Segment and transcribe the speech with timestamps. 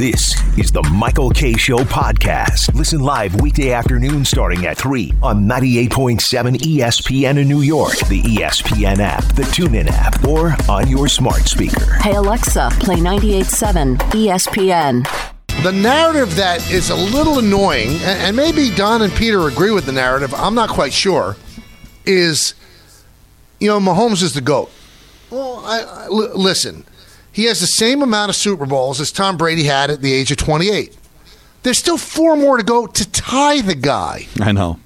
[0.00, 2.74] This is the Michael Kay Show podcast.
[2.74, 9.00] Listen live weekday afternoon starting at 3 on 98.7 ESPN in New York, the ESPN
[9.00, 11.84] app, the TuneIn app, or on your smart speaker.
[12.00, 15.62] Hey Alexa, play 98.7 ESPN.
[15.62, 19.92] The narrative that is a little annoying, and maybe Don and Peter agree with the
[19.92, 21.36] narrative, I'm not quite sure,
[22.06, 22.54] is,
[23.58, 24.70] you know, Mahomes is the GOAT.
[25.28, 26.86] Well, I, I, l- listen,
[27.32, 30.30] he has the same amount of Super Bowls as Tom Brady had at the age
[30.30, 30.96] of 28.
[31.62, 34.26] There's still four more to go to tie the guy.
[34.40, 34.80] I know.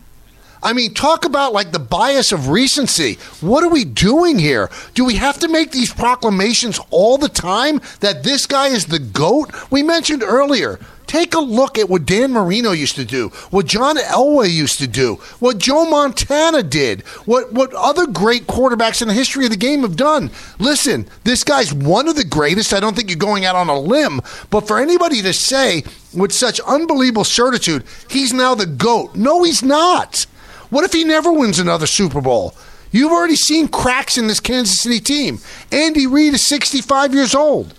[0.64, 3.18] I mean, talk about like the bias of recency.
[3.42, 4.70] What are we doing here?
[4.94, 8.98] Do we have to make these proclamations all the time that this guy is the
[8.98, 9.52] GOAT?
[9.70, 10.80] We mentioned earlier.
[11.06, 14.86] Take a look at what Dan Marino used to do, what John Elway used to
[14.86, 19.56] do, what Joe Montana did, what, what other great quarterbacks in the history of the
[19.56, 20.30] game have done.
[20.58, 22.72] Listen, this guy's one of the greatest.
[22.72, 26.32] I don't think you're going out on a limb, but for anybody to say with
[26.32, 30.26] such unbelievable certitude, he's now the GOAT, no, he's not.
[30.70, 32.54] What if he never wins another Super Bowl?
[32.90, 35.40] You've already seen cracks in this Kansas City team.
[35.72, 37.74] Andy Reid is 65 years old.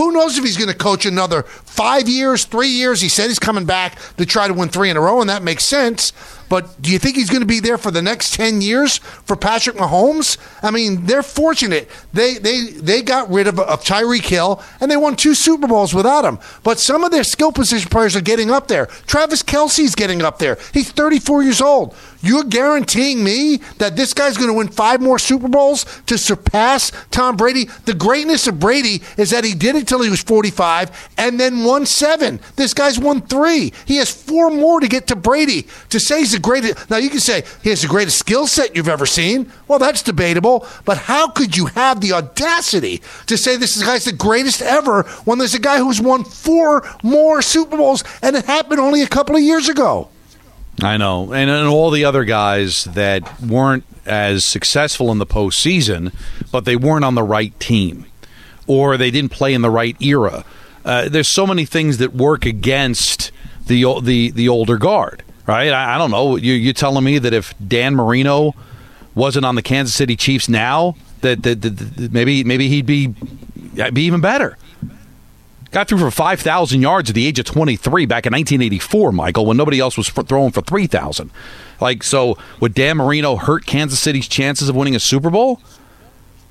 [0.00, 3.02] Who knows if he's going to coach another five years, three years?
[3.02, 5.42] He said he's coming back to try to win three in a row, and that
[5.42, 6.14] makes sense.
[6.50, 9.36] But do you think he's going to be there for the next 10 years for
[9.36, 10.36] Patrick Mahomes?
[10.64, 11.88] I mean, they're fortunate.
[12.12, 15.94] They they they got rid of, of Tyreek Hill and they won two Super Bowls
[15.94, 16.40] without him.
[16.64, 18.86] But some of their skill position players are getting up there.
[19.06, 20.58] Travis Kelce's getting up there.
[20.74, 21.94] He's 34 years old.
[22.20, 26.92] You're guaranteeing me that this guy's going to win five more Super Bowls to surpass
[27.10, 27.68] Tom Brady?
[27.84, 31.64] The greatness of Brady is that he did it till he was 45 and then
[31.64, 32.40] won seven.
[32.56, 33.72] This guy's won three.
[33.86, 35.66] He has four more to get to Brady.
[35.90, 36.90] To say he's greatest.
[36.90, 39.50] Now, you can say he has the greatest skill set you've ever seen.
[39.68, 40.66] Well, that's debatable.
[40.84, 45.38] But how could you have the audacity to say this guy's the greatest ever when
[45.38, 49.36] there's a guy who's won four more Super Bowls and it happened only a couple
[49.36, 50.08] of years ago?
[50.82, 56.14] I know, and, and all the other guys that weren't as successful in the postseason,
[56.50, 58.06] but they weren't on the right team,
[58.66, 60.44] or they didn't play in the right era.
[60.84, 63.30] Uh, there's so many things that work against
[63.66, 65.72] the the the older guard, right?
[65.72, 66.36] I, I don't know.
[66.36, 68.54] You, you're telling me that if Dan Marino
[69.14, 73.08] wasn't on the Kansas City Chiefs now, that, that, that, that maybe maybe he'd be
[73.92, 74.56] be even better.
[75.72, 79.56] Got through for 5,000 yards at the age of 23 back in 1984, Michael, when
[79.56, 81.30] nobody else was throwing for 3,000.
[81.80, 85.60] Like, so would Dan Marino hurt Kansas City's chances of winning a Super Bowl?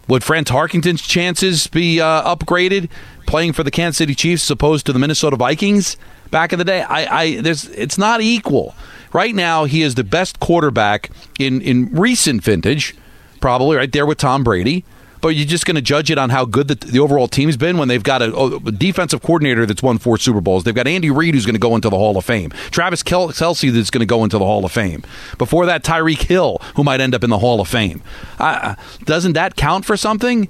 [0.08, 2.90] Would Fran Tarkenton's chances be uh, upgraded
[3.28, 5.98] playing for the Kansas City Chiefs as opposed to the Minnesota Vikings
[6.32, 6.82] back in the day?
[6.82, 8.76] I, I there's it's not equal.
[9.12, 11.10] Right now, he is the best quarterback
[11.40, 12.96] in in recent vintage,
[13.42, 14.86] probably right there with Tom Brady
[15.22, 17.78] but you're just going to judge it on how good the, the overall team's been
[17.78, 20.64] when they've got a, a, defensive coordinator that's won four Super Bowls.
[20.64, 22.52] They've got Andy Reid who's going to go into the Hall of Fame.
[22.72, 25.04] Travis Kelce that's going to go into the Hall of Fame.
[25.38, 28.02] Before that, Tyreek Hill who might end up in the Hall of Fame.
[28.38, 30.48] Uh, doesn't that count for something?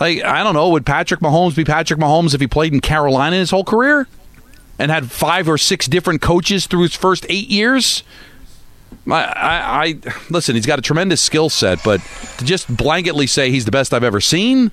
[0.00, 0.68] Like I don't know.
[0.70, 4.08] Would Patrick Mahomes be Patrick Mahomes if he played in Carolina his whole career
[4.82, 8.02] and had five or six different coaches through his first eight years?
[9.06, 10.56] I, I, I, listen.
[10.56, 12.00] He's got a tremendous skill set, but
[12.38, 14.72] to just blanketly say he's the best I've ever seen,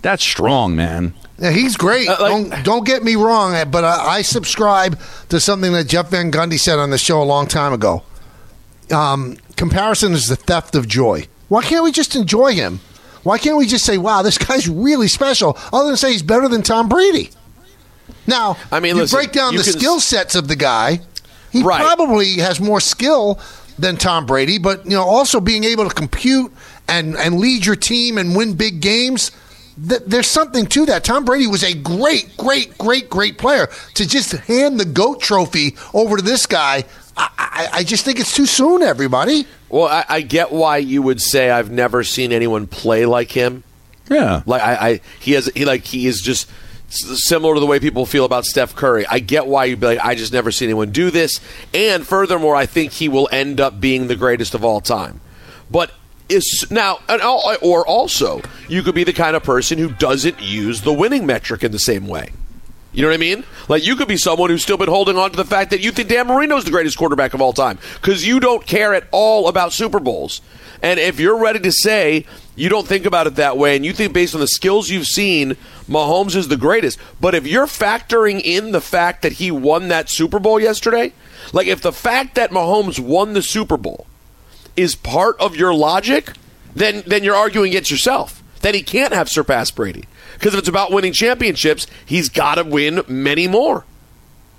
[0.00, 1.12] that's strong, man.
[1.38, 2.08] Yeah, he's great.
[2.08, 4.98] Uh, like, don't don't get me wrong, but I, I, subscribe
[5.28, 8.02] to something that Jeff Van Gundy said on the show a long time ago.
[8.90, 11.26] Um, comparison is the theft of joy.
[11.48, 12.80] Why can't we just enjoy him?
[13.22, 15.58] Why can't we just say, "Wow, this guy's really special"?
[15.72, 17.30] Other than say he's better than Tom Brady.
[18.26, 19.72] Now, I mean, you listen, break down the can...
[19.72, 21.00] skill sets of the guy.
[21.50, 21.80] He right.
[21.80, 23.38] probably has more skill
[23.78, 26.52] than Tom Brady, but you know, also being able to compute
[26.88, 29.30] and and lead your team and win big games.
[29.88, 31.04] Th- there's something to that.
[31.04, 33.68] Tom Brady was a great, great, great, great player.
[33.94, 36.84] To just hand the goat trophy over to this guy,
[37.16, 38.82] I, I, I just think it's too soon.
[38.82, 39.46] Everybody.
[39.68, 43.64] Well, I, I, get why you would say I've never seen anyone play like him.
[44.10, 46.50] Yeah, like I, I he has he like he is just
[46.92, 49.06] similar to the way people feel about Steph Curry.
[49.06, 51.40] I get why you'd be like, I just never see anyone do this.
[51.72, 55.20] And furthermore, I think he will end up being the greatest of all time.
[55.70, 55.92] But
[56.28, 56.98] is now,
[57.60, 61.64] or also, you could be the kind of person who doesn't use the winning metric
[61.64, 62.30] in the same way.
[62.92, 63.44] You know what I mean?
[63.68, 65.92] Like you could be someone who's still been holding on to the fact that you
[65.92, 69.48] think Dan Marino's the greatest quarterback of all time because you don't care at all
[69.48, 70.42] about Super Bowls.
[70.82, 73.92] And if you're ready to say you don't think about it that way and you
[73.94, 75.56] think based on the skills you've seen,
[75.88, 76.98] Mahomes is the greatest.
[77.20, 81.14] But if you're factoring in the fact that he won that Super Bowl yesterday,
[81.52, 84.06] like if the fact that Mahomes won the Super Bowl
[84.76, 86.32] is part of your logic,
[86.74, 88.42] then then you're arguing against yourself.
[88.60, 90.04] then he can't have surpassed Brady.
[90.42, 93.84] Because if it's about winning championships, he's got to win many more.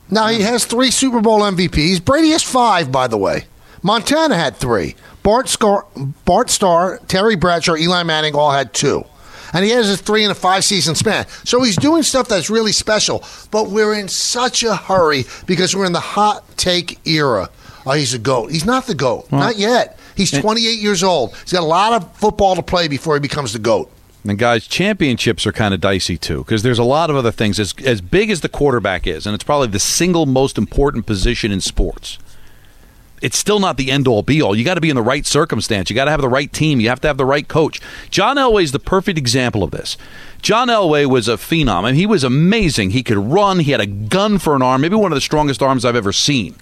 [0.10, 2.06] Now he has three Super Bowl MVPs.
[2.06, 3.48] Brady has five, by the way.
[3.82, 4.96] Montana had three.
[5.24, 5.86] Bart, Scar-
[6.24, 9.04] Bart Starr, Terry Bradshaw, Eli Manning all had two.
[9.52, 11.28] And he has a three and a five season span.
[11.44, 13.22] So he's doing stuff that's really special.
[13.52, 17.50] But we're in such a hurry because we're in the hot take era.
[17.86, 18.52] Oh, he's a GOAT.
[18.54, 19.30] He's not the GOAT.
[19.34, 20.00] not yet.
[20.16, 21.36] He's 28 years old.
[21.36, 23.90] He's got a lot of football to play before he becomes the GOAT.
[24.26, 27.60] And guys, championships are kind of dicey too because there's a lot of other things.
[27.60, 31.52] As as big as the quarterback is, and it's probably the single most important position
[31.52, 32.20] in sports.
[33.22, 34.54] It's still not the end all be all.
[34.54, 35.90] You got to be in the right circumstance.
[35.90, 36.82] You got to have the right team.
[36.82, 37.80] You have to have the right coach.
[38.10, 39.96] John Elway is the perfect example of this.
[40.42, 41.86] John Elway was a phenom.
[41.86, 42.90] Mean, he was amazing.
[42.90, 43.60] He could run.
[43.60, 46.12] He had a gun for an arm, maybe one of the strongest arms I've ever
[46.12, 46.56] seen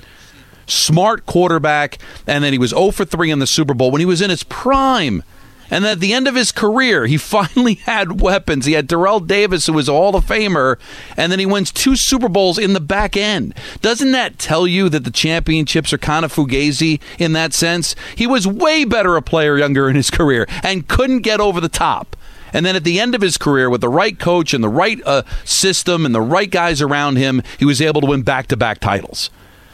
[0.68, 4.06] smart quarterback, and then he was 0 for 3 in the Super Bowl when he
[4.06, 5.24] was in his prime.
[5.72, 8.66] And at the end of his career, he finally had weapons.
[8.66, 10.78] He had Terrell Davis, who was a Hall of Famer,
[11.18, 13.56] and then he wins two Super Bowls in the back end.
[13.82, 17.96] Doesn't that tell you that the championships are kind of fugazi in that sense?
[18.16, 21.70] He was way better a player younger in his career and couldn't get over the
[21.70, 22.18] top.
[22.54, 25.02] And then at the end of his career, with the right coach and the right
[25.06, 28.58] uh, system and the right guys around him, he was able to win back to
[28.58, 29.30] back titles.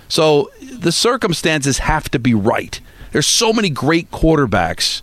[0.08, 2.80] So the circumstances have to be right.
[3.12, 5.02] There's so many great quarterbacks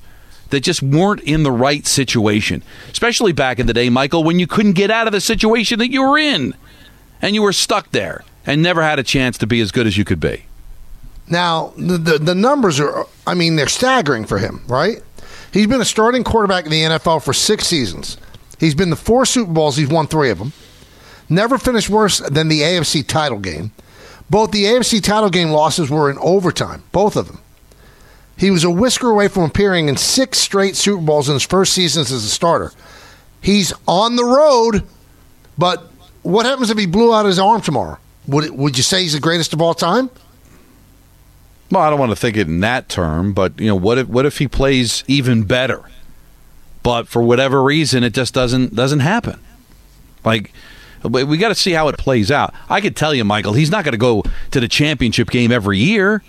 [0.55, 4.47] that just weren't in the right situation, especially back in the day, Michael, when you
[4.47, 6.55] couldn't get out of the situation that you were in
[7.21, 9.99] and you were stuck there and never had a chance to be as good as
[9.99, 10.47] you could be.
[11.29, 15.03] Now, the, the, the numbers are, I mean, they're staggering for him, right?
[15.53, 18.17] He's been a starting quarterback in the NFL for six seasons.
[18.61, 20.53] He's been the four Super Bowls, he's won three of them.
[21.29, 23.73] Never finished worse than the AFC title game.
[24.31, 27.41] Both the AFC title game losses were in overtime, both of them.
[28.37, 31.73] He was a whisker away from appearing in six straight Super Bowls in his first
[31.73, 32.73] seasons as a starter.
[33.41, 34.85] He's on the road,
[35.57, 35.91] but
[36.23, 37.99] what happens if he blew out his arm tomorrow?
[38.27, 40.11] Would it, would you say he's the greatest of all time?
[41.71, 44.09] Well, I don't want to think it in that term, but you know, what if
[44.09, 45.83] what if he plays even better?
[46.83, 49.41] But for whatever reason, it just doesn't doesn't happen.
[50.25, 50.53] Like
[51.03, 52.55] we got to see how it plays out.
[52.69, 54.23] I could tell you, Michael, he's not going to go
[54.53, 56.23] to the championship game every year.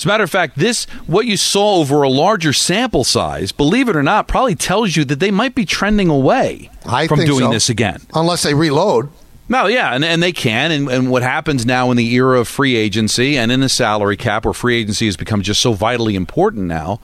[0.00, 3.86] As a matter of fact, this what you saw over a larger sample size, believe
[3.86, 7.40] it or not, probably tells you that they might be trending away I from doing
[7.40, 7.50] so.
[7.50, 8.00] this again.
[8.14, 9.10] Unless they reload.
[9.50, 10.70] No, yeah, and, and they can.
[10.70, 14.16] And, and what happens now in the era of free agency and in the salary
[14.16, 16.98] cap, where free agency has become just so vitally important now,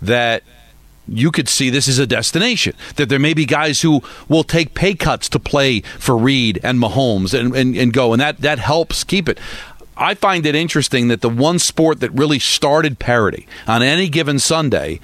[0.00, 0.42] that
[1.08, 2.74] you could see this as a destination.
[2.96, 6.78] That there may be guys who will take pay cuts to play for Reid and
[6.78, 9.38] Mahomes and, and, and go, and that, that helps keep it.
[9.96, 14.38] I find it interesting that the one sport that really started parity on any given
[14.38, 15.00] Sunday,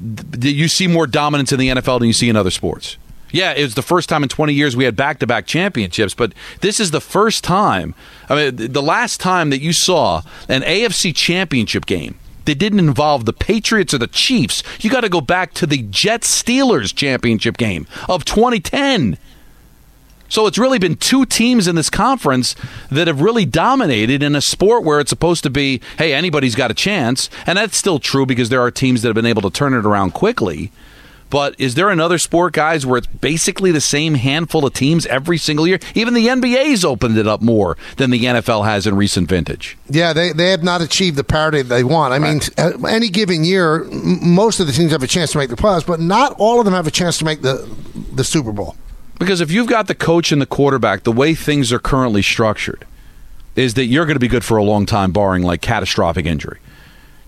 [0.00, 2.96] th- you see more dominance in the NFL than you see in other sports.
[3.32, 6.14] Yeah, it was the first time in 20 years we had back to back championships,
[6.14, 6.32] but
[6.62, 7.94] this is the first time.
[8.28, 13.26] I mean, the last time that you saw an AFC championship game that didn't involve
[13.26, 17.56] the Patriots or the Chiefs, you got to go back to the Jets Steelers championship
[17.56, 19.16] game of 2010.
[20.30, 22.54] So it's really been two teams in this conference
[22.90, 26.70] that have really dominated in a sport where it's supposed to be, hey, anybody's got
[26.70, 27.28] a chance.
[27.46, 29.84] And that's still true because there are teams that have been able to turn it
[29.84, 30.70] around quickly.
[31.30, 35.38] But is there another sport, guys, where it's basically the same handful of teams every
[35.38, 35.78] single year?
[35.94, 39.78] Even the NBA's opened it up more than the NFL has in recent vintage.
[39.88, 42.12] Yeah, they, they have not achieved the parity they want.
[42.12, 45.38] I mean, uh, any given year, m- most of the teams have a chance to
[45.38, 47.68] make the playoffs, but not all of them have a chance to make the
[48.12, 48.74] the Super Bowl.
[49.20, 52.86] Because if you've got the coach and the quarterback, the way things are currently structured
[53.54, 56.58] is that you're going to be good for a long time, barring like catastrophic injury.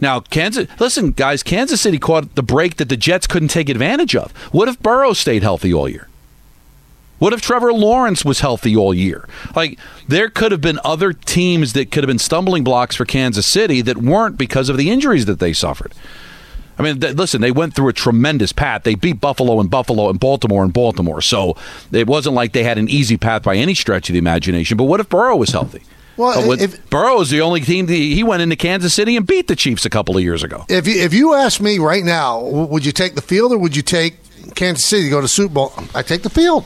[0.00, 4.16] Now, Kansas, listen, guys, Kansas City caught the break that the Jets couldn't take advantage
[4.16, 4.32] of.
[4.52, 6.08] What if Burrow stayed healthy all year?
[7.18, 9.28] What if Trevor Lawrence was healthy all year?
[9.54, 13.46] Like, there could have been other teams that could have been stumbling blocks for Kansas
[13.52, 15.92] City that weren't because of the injuries that they suffered.
[16.82, 18.82] I mean, th- listen, they went through a tremendous path.
[18.82, 21.20] They beat Buffalo and Buffalo and Baltimore and Baltimore.
[21.22, 21.56] So
[21.92, 24.76] it wasn't like they had an easy path by any stretch of the imagination.
[24.76, 25.82] But what if Burrow was healthy?
[26.16, 29.26] Well, with- if- Burrow is the only team that he went into Kansas City and
[29.26, 30.66] beat the Chiefs a couple of years ago.
[30.68, 33.76] If you, if you ask me right now, would you take the field or would
[33.76, 34.16] you take
[34.54, 35.72] Kansas City to go to Super Bowl?
[35.94, 36.64] I take the field.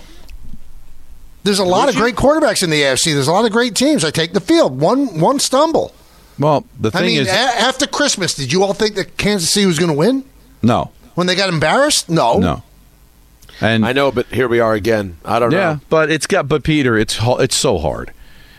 [1.44, 3.12] There's a lot of great quarterbacks in the AFC.
[3.14, 4.04] There's a lot of great teams.
[4.04, 4.80] I take the field.
[4.80, 5.92] One one stumble.
[6.38, 9.50] Well, the thing I mean, is, a- after Christmas, did you all think that Kansas
[9.50, 10.24] City was going to win
[10.62, 12.08] no, when they got embarrassed?
[12.10, 12.38] No.
[12.38, 12.62] no,
[13.60, 15.16] and I know, but here we are again.
[15.24, 15.58] I don't know.
[15.58, 15.80] Yeah, know.
[15.88, 16.48] but it's got.
[16.48, 18.12] But Peter, it's it's so hard,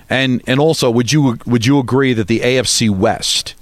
[0.09, 3.53] and and also, would you would you agree that the AFC West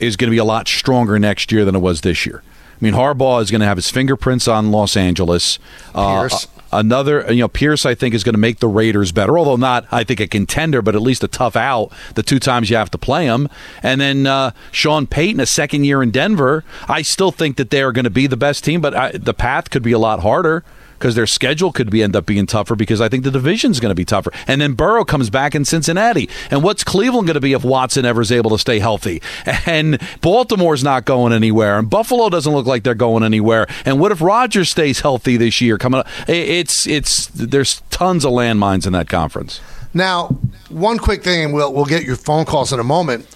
[0.00, 2.42] is going to be a lot stronger next year than it was this year?
[2.80, 5.58] I mean, Harbaugh is going to have his fingerprints on Los Angeles.
[5.94, 6.46] Uh, Pierce.
[6.78, 9.86] Another, you know, Pierce, I think, is going to make the Raiders better, although not,
[9.90, 12.90] I think, a contender, but at least a tough out the two times you have
[12.92, 13.48] to play them.
[13.82, 17.82] And then uh, Sean Payton, a second year in Denver, I still think that they
[17.82, 20.20] are going to be the best team, but I, the path could be a lot
[20.20, 20.64] harder
[20.98, 23.90] because their schedule could be end up being tougher because I think the division's going
[23.90, 24.32] to be tougher.
[24.46, 26.28] And then Burrow comes back in Cincinnati.
[26.50, 29.22] And what's Cleveland going to be if Watson ever is able to stay healthy?
[29.66, 31.78] And Baltimore's not going anywhere.
[31.78, 33.66] And Buffalo doesn't look like they're going anywhere.
[33.84, 35.76] And what if Rodgers stays healthy this year?
[35.76, 39.60] Coming up, it's it's there's tons of landmines in that conference.
[39.92, 40.38] Now,
[40.68, 43.26] one quick thing, and we'll we'll get your phone calls in a moment.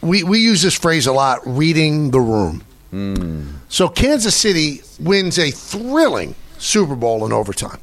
[0.00, 2.62] We we use this phrase a lot: reading the room.
[2.90, 3.50] Hmm.
[3.68, 7.80] So Kansas City wins a thrilling Super Bowl in overtime.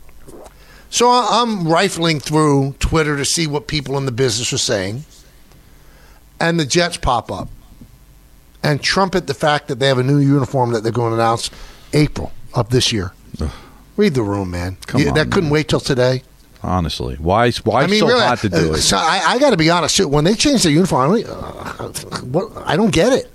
[0.90, 5.04] So I'm rifling through Twitter to see what people in the business are saying,
[6.40, 7.50] and the Jets pop up
[8.64, 11.50] and trumpet the fact that they have a new uniform that they're going to announce
[11.94, 13.12] April of this year.
[13.98, 14.78] Read the room, man.
[14.88, 16.24] Come You- on, that couldn't wait till today.
[16.64, 18.82] Honestly, why why I mean, so really, hot to do uh, it?
[18.82, 20.04] So I, I got to be honest.
[20.04, 21.90] When they changed the uniform, I, uh,
[22.24, 23.32] what, I don't get it.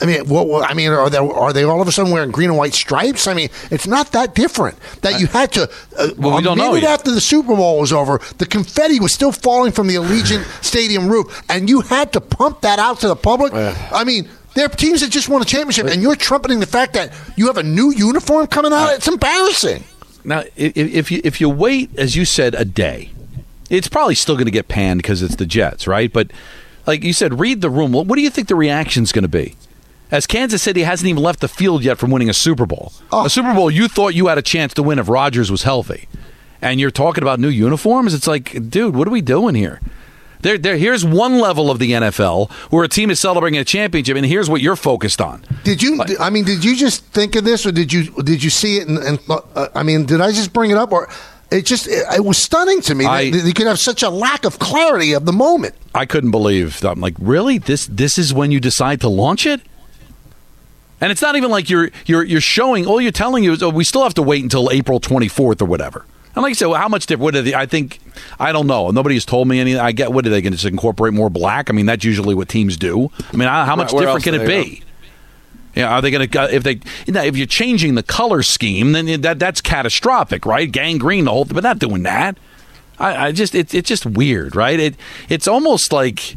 [0.00, 2.50] I mean, what, I mean, are they are they all of a sudden wearing green
[2.50, 3.26] and white stripes?
[3.26, 4.78] I mean, it's not that different.
[5.02, 5.62] That you had to.
[5.98, 6.84] Uh, Well, we don't know yet.
[6.84, 11.08] after the Super Bowl was over, the confetti was still falling from the Allegiant Stadium
[11.08, 13.52] roof, and you had to pump that out to the public.
[13.54, 14.28] I mean.
[14.54, 17.46] There are teams that just won a championship, and you're trumpeting the fact that you
[17.46, 18.92] have a new uniform coming out.
[18.94, 19.84] It's embarrassing.
[20.24, 23.10] Now, if, if you if you wait, as you said, a day,
[23.70, 26.12] it's probably still going to get panned because it's the Jets, right?
[26.12, 26.32] But
[26.88, 27.92] like you said, read the room.
[27.92, 29.54] What do you think the reaction's going to be?
[30.10, 33.26] As Kansas City hasn't even left the field yet from winning a Super Bowl, Oh.
[33.26, 36.08] a Super Bowl you thought you had a chance to win if Rodgers was healthy,
[36.62, 38.14] and you're talking about new uniforms.
[38.14, 39.80] It's like, dude, what are we doing here?
[40.40, 40.76] There, there.
[40.78, 44.48] Here's one level of the NFL where a team is celebrating a championship, and here's
[44.48, 45.42] what you're focused on.
[45.64, 46.00] Did you?
[46.20, 48.86] I mean, did you just think of this, or did you did you see it?
[48.86, 51.08] And, and uh, I mean, did I just bring it up, or
[51.50, 54.10] it just it, it was stunning to me I- that you could have such a
[54.10, 55.74] lack of clarity of the moment.
[55.92, 56.84] I couldn't believe.
[56.84, 57.58] I'm like, really?
[57.58, 59.60] This this is when you decide to launch it?
[61.00, 62.86] And it's not even like you're you're you're showing.
[62.86, 65.64] All you're telling you is, oh, we still have to wait until April 24th or
[65.64, 66.04] whatever.
[66.34, 67.22] And like I said, well, how much different?
[67.22, 68.00] What are the, I think
[68.38, 68.90] I don't know.
[68.90, 69.80] Nobody has told me anything.
[69.80, 71.70] I get what are they going to just incorporate more black?
[71.70, 73.10] I mean, that's usually what teams do.
[73.32, 74.82] I mean, how how much where different can it be?
[75.74, 79.20] Yeah, are they going to if they you if you're changing the color scheme, then
[79.20, 80.70] that that's catastrophic, right?
[80.70, 82.36] Gangrene the whole thing, but not doing that.
[82.98, 84.78] I, I just it's it's just weird, right?
[84.78, 84.96] It
[85.28, 86.36] it's almost like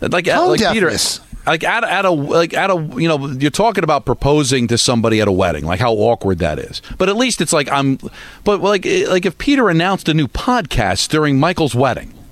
[0.00, 1.20] like uh, Tone like Peter, deafness.
[1.46, 5.20] Like at, at a like at a you know you're talking about proposing to somebody
[5.20, 6.82] at a wedding, like how awkward that is.
[6.98, 7.98] But at least it's like I'm,
[8.44, 12.14] but like like if Peter announced a new podcast during Michael's wedding.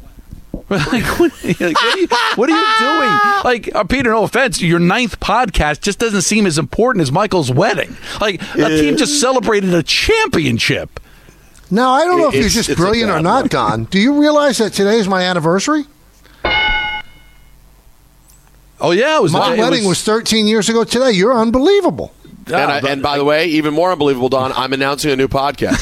[0.71, 3.43] Like, what, like, what, are you, what are you doing?
[3.45, 7.51] Like, uh, Peter, no offense, your ninth podcast just doesn't seem as important as Michael's
[7.51, 7.97] wedding.
[8.21, 11.01] Like, a team just celebrated a championship.
[11.73, 13.53] Now I don't know if you're just brilliant or not, look.
[13.53, 13.85] Don.
[13.85, 15.87] Do you realize that today is my anniversary?
[18.81, 21.11] Oh yeah, it was My it wedding was 13 years ago today.
[21.13, 22.15] You're unbelievable.
[22.47, 25.29] And, I, but- and by the way, even more unbelievable, Don, I'm announcing a new
[25.29, 25.79] podcast.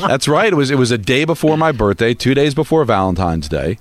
[0.08, 0.52] That's right.
[0.52, 3.78] It was it was a day before my birthday, two days before Valentine's Day.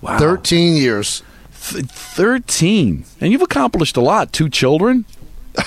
[0.00, 1.22] Wow, 13 years.
[1.70, 4.32] Th- thirteen, and you've accomplished a lot.
[4.32, 5.04] Two children.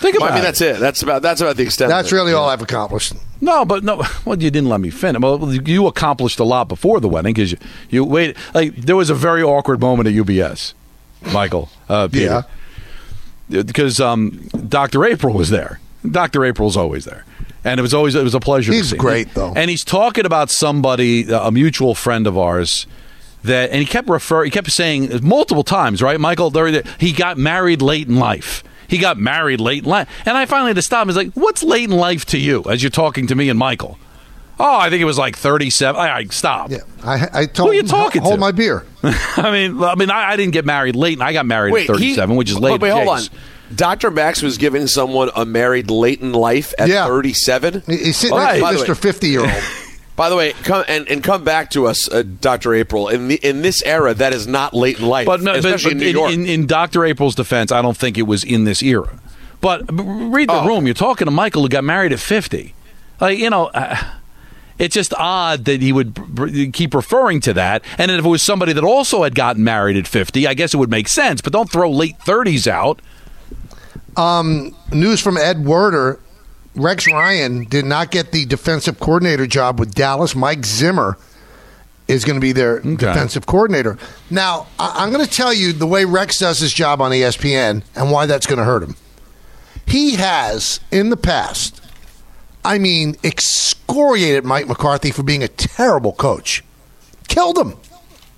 [0.00, 0.46] Think about I mean, it.
[0.46, 0.78] that's it.
[0.78, 1.88] That's about that's about the extent.
[1.90, 2.16] That's of it.
[2.16, 3.14] really all I've accomplished.
[3.40, 4.02] No, but no.
[4.24, 5.20] Well, you didn't let me finish.
[5.20, 7.58] Well, you accomplished a lot before the wedding because you,
[7.90, 8.36] you wait.
[8.54, 10.74] Like there was a very awkward moment at UBS,
[11.32, 11.68] Michael.
[11.88, 12.44] Uh, Peter.
[13.48, 15.04] because um, Dr.
[15.04, 15.80] April was there.
[16.08, 16.44] Dr.
[16.44, 17.24] April's always there.
[17.64, 18.72] And it was always it was a pleasure.
[18.72, 18.96] He's to see.
[18.96, 19.52] great, though.
[19.54, 22.86] And he's talking about somebody, a mutual friend of ours,
[23.42, 26.50] that and he kept refer he kept saying multiple times, right, Michael?
[26.50, 28.62] there- He got married late in life.
[28.88, 31.02] He got married late in life, and I finally had to stop.
[31.02, 31.08] him.
[31.08, 33.58] I was like, "What's late in life to you?" As you're talking to me and
[33.58, 33.98] Michael.
[34.60, 36.00] Oh, I think it was like 37.
[36.00, 36.70] I, I stop.
[36.72, 38.40] Yeah, I, I told Who are you him, talking hold to?
[38.40, 38.84] my beer.
[39.04, 41.88] I mean, I mean, I, I didn't get married late, and I got married Wait,
[41.88, 42.72] at 37, he, which is late.
[42.72, 43.20] Wait, wait, hold on.
[43.72, 44.10] Dr.
[44.10, 47.06] Max was giving someone a married late in life at Yeah.
[47.06, 47.82] 37.
[47.86, 48.96] He- He's sitting oh, By- next by to Mr.
[48.96, 49.50] 50 year old.
[50.18, 52.74] By the way, come and, and come back to us, uh, Dr.
[52.74, 53.08] April.
[53.08, 56.02] In the, in this era, that is not late in life, But, no, especially but
[56.02, 56.32] in New York.
[56.32, 57.04] in, in Dr.
[57.04, 59.20] April's defense, I don't think it was in this era.
[59.60, 60.66] But read the Oh.
[60.66, 60.86] room.
[60.86, 62.74] You're talking to Michael who got married at 50.
[63.20, 63.96] Like, you know, uh,
[64.78, 67.82] it's just odd that he would br- br- keep referring to that.
[67.96, 70.78] And if it was somebody that also had gotten married at 50, I guess it
[70.78, 71.40] would make sense.
[71.40, 73.00] But don't throw late 30s out.
[74.92, 76.18] News from Ed Werder
[76.78, 80.34] Rex Ryan did not get the defensive coordinator job with Dallas.
[80.34, 81.18] Mike Zimmer
[82.06, 83.98] is going to be their defensive coordinator.
[84.30, 87.82] Now, I- I'm going to tell you the way Rex does his job on ESPN
[87.94, 88.96] and why that's going to hurt him.
[89.86, 91.80] He has, in the past,
[92.64, 96.62] I mean, excoriated Mike McCarthy for being a terrible coach.
[97.28, 97.74] Killed him.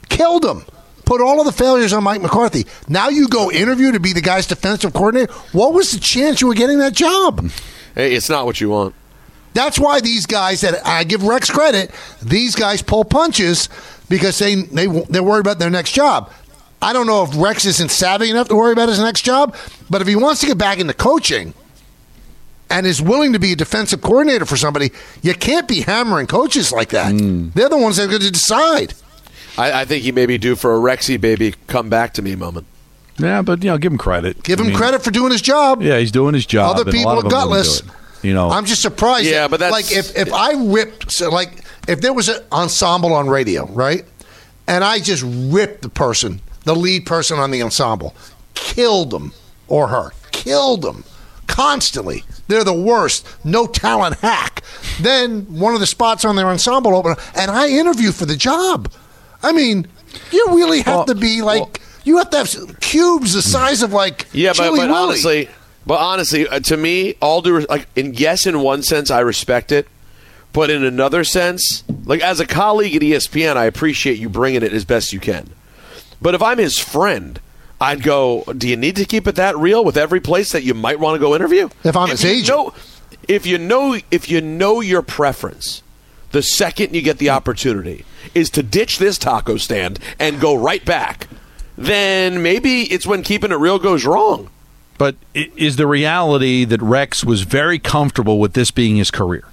[0.08, 0.64] Killed him.
[1.04, 2.66] Put all of the failures on Mike McCarthy.
[2.88, 5.32] Now you go interview to be the guy's defensive coordinator.
[5.52, 7.50] What was the chance you were getting that job?
[7.96, 8.94] It's not what you want.
[9.52, 11.90] That's why these guys that I give Rex credit,
[12.22, 13.68] these guys pull punches
[14.08, 16.30] because they they they're worried about their next job.
[16.82, 19.54] I don't know if Rex isn't savvy enough to worry about his next job,
[19.90, 21.52] but if he wants to get back into coaching
[22.70, 26.72] and is willing to be a defensive coordinator for somebody, you can't be hammering coaches
[26.72, 27.12] like that.
[27.12, 27.50] Hmm.
[27.54, 28.94] They're the ones that are going to decide.
[29.58, 32.34] I, I think he may be due for a Rexy baby come back to me
[32.34, 32.66] moment.
[33.20, 34.42] Yeah, but you know, give him credit.
[34.42, 35.82] Give I him mean, credit for doing his job.
[35.82, 36.76] Yeah, he's doing his job.
[36.76, 37.82] Other people are of them wouldn't gutless.
[38.22, 39.26] You know, I'm just surprised.
[39.26, 42.42] Yeah, that- but that's- like if if I ripped so like if there was an
[42.52, 44.04] ensemble on radio, right,
[44.66, 48.14] and I just ripped the person, the lead person on the ensemble,
[48.54, 49.32] killed him
[49.68, 51.04] or her, killed them
[51.46, 52.24] constantly.
[52.48, 54.62] They're the worst, no talent hack.
[55.00, 58.90] Then one of the spots on their ensemble open, and I interview for the job.
[59.42, 59.86] I mean,
[60.30, 61.80] you really have Well, to be like.
[62.10, 65.48] You have to have cubes the size of like Yeah, but, but honestly,
[65.86, 69.72] but honestly, uh, to me, all due like, in yes, in one sense, I respect
[69.72, 69.88] it,
[70.52, 74.72] but in another sense, like as a colleague at ESPN, I appreciate you bringing it
[74.72, 75.50] as best you can.
[76.20, 77.40] But if I'm his friend,
[77.80, 78.44] I'd go.
[78.44, 81.14] Do you need to keep it that real with every place that you might want
[81.14, 81.70] to go interview?
[81.82, 82.48] If I'm his you agent.
[82.48, 82.74] know-
[83.28, 85.82] if you know, if you know your preference,
[86.32, 90.84] the second you get the opportunity is to ditch this taco stand and go right
[90.84, 91.28] back.
[91.80, 94.50] Then maybe it's when keeping it real goes wrong.
[94.98, 99.44] But is the reality that Rex was very comfortable with this being his career?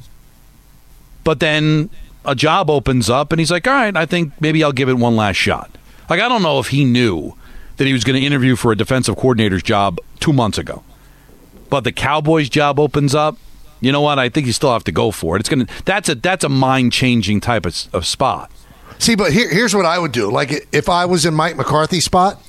[1.24, 1.89] But then
[2.25, 4.96] a job opens up and he's like, all right, I think maybe I'll give it
[4.96, 5.72] one last shot.
[6.10, 7.34] Like, I don't know if he knew
[7.77, 10.84] that he was going to interview for a defensive coordinator's job two months ago.
[11.69, 13.38] But the Cowboys job opens up.
[13.79, 14.19] You know what?
[14.19, 15.39] I think you still have to go for it.
[15.39, 15.67] It's gonna.
[15.86, 18.51] That's a that's a mind changing type of, of spot.
[19.00, 20.32] See, but here, here's what I would do.
[20.32, 22.41] Like, if I was in Mike McCarthy's spot,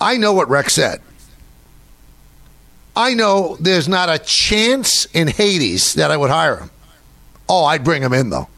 [0.00, 1.00] I know what Rex said.
[2.96, 6.70] I know there's not a chance in Hades that I would hire him.
[7.48, 8.48] Oh, I'd bring him in, though.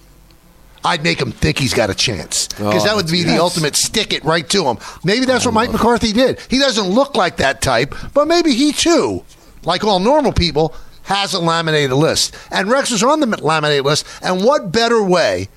[0.84, 2.48] I'd make him think he's got a chance.
[2.48, 4.78] Because Oh, that would be the ultimate stick it right to him.
[5.04, 6.40] Maybe that's what Mike McCarthy did.
[6.50, 9.22] He doesn't look like that type, but maybe he too,
[9.64, 12.34] like all normal people, has a laminated list.
[12.50, 14.06] And Rex was on the laminated list.
[14.22, 15.48] And what better way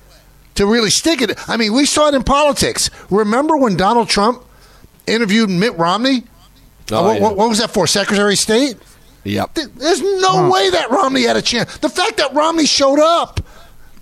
[0.56, 1.38] to really stick it?
[1.48, 2.90] I mean, we saw it in politics.
[3.10, 4.42] Remember when Donald Trump
[5.06, 6.24] interviewed Mitt Romney?
[6.92, 7.22] Oh, Uh, what, yeah.
[7.22, 7.86] what- what was that for?
[7.86, 8.76] Secretary of State?
[9.24, 9.54] Yep.
[9.76, 11.78] There's no way that Romney had a chance.
[11.78, 13.40] The fact that Romney showed up,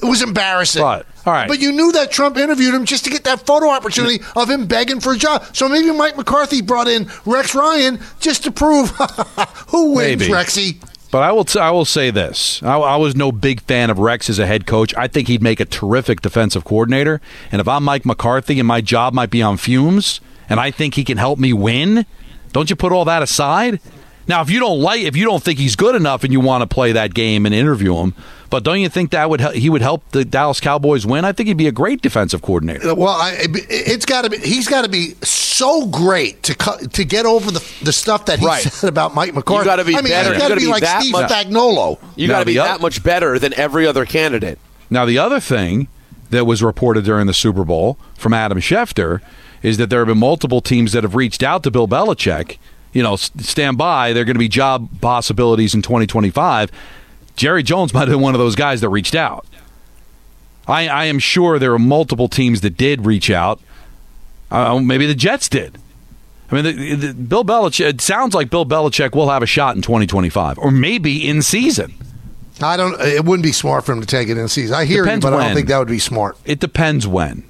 [0.02, 0.82] it was embarrassing.
[0.82, 1.48] But, all right.
[1.48, 4.66] But you knew that Trump interviewed him just to get that photo opportunity of him
[4.66, 5.46] begging for a job.
[5.54, 8.90] So maybe Mike McCarthy brought in Rex Ryan just to prove
[9.68, 10.30] who wins, Maybe.
[10.32, 10.76] Rexy.
[11.14, 14.00] But I will t- I will say this: I, I was no big fan of
[14.00, 14.92] Rex as a head coach.
[14.96, 17.20] I think he'd make a terrific defensive coordinator.
[17.52, 20.94] And if I'm Mike McCarthy and my job might be on fumes, and I think
[20.94, 22.04] he can help me win,
[22.50, 23.78] don't you put all that aside?
[24.26, 26.62] Now, if you don't like, if you don't think he's good enough, and you want
[26.62, 28.14] to play that game and interview him,
[28.50, 31.24] but don't you think that would he would help the Dallas Cowboys win?
[31.24, 32.92] I think he'd be a great defensive coordinator.
[32.92, 34.38] Well, I, it's got to be.
[34.38, 35.14] He's got to be
[35.56, 38.62] so great to cut, to get over the the stuff that he Right.
[38.62, 39.64] said about Mike McCarthy.
[39.64, 40.32] gotta be I mean, better.
[40.34, 41.98] You got to gotta be be like that Steve much- Spagnuolo.
[42.16, 44.58] You got to be the that much better than every other candidate.
[44.90, 45.88] Now, the other thing
[46.30, 49.20] that was reported during the Super Bowl from Adam Schefter
[49.62, 52.58] is that there have been multiple teams that have reached out to Bill Belichick.
[52.92, 54.12] You know, stand by.
[54.12, 56.70] There are going to be job possibilities in 2025.
[57.34, 59.46] Jerry Jones might have been one of those guys that reached out.
[60.66, 63.60] I, I am sure there are multiple teams that did reach out.
[64.50, 65.78] Uh, maybe the Jets did.
[66.50, 67.86] I mean, the, the, Bill Belichick.
[67.86, 71.94] It sounds like Bill Belichick will have a shot in 2025, or maybe in season.
[72.60, 73.00] I don't.
[73.00, 74.76] It wouldn't be smart for him to take it in season.
[74.76, 76.36] I hear Depends you, but I don't think that would be smart.
[76.44, 77.44] It depends when.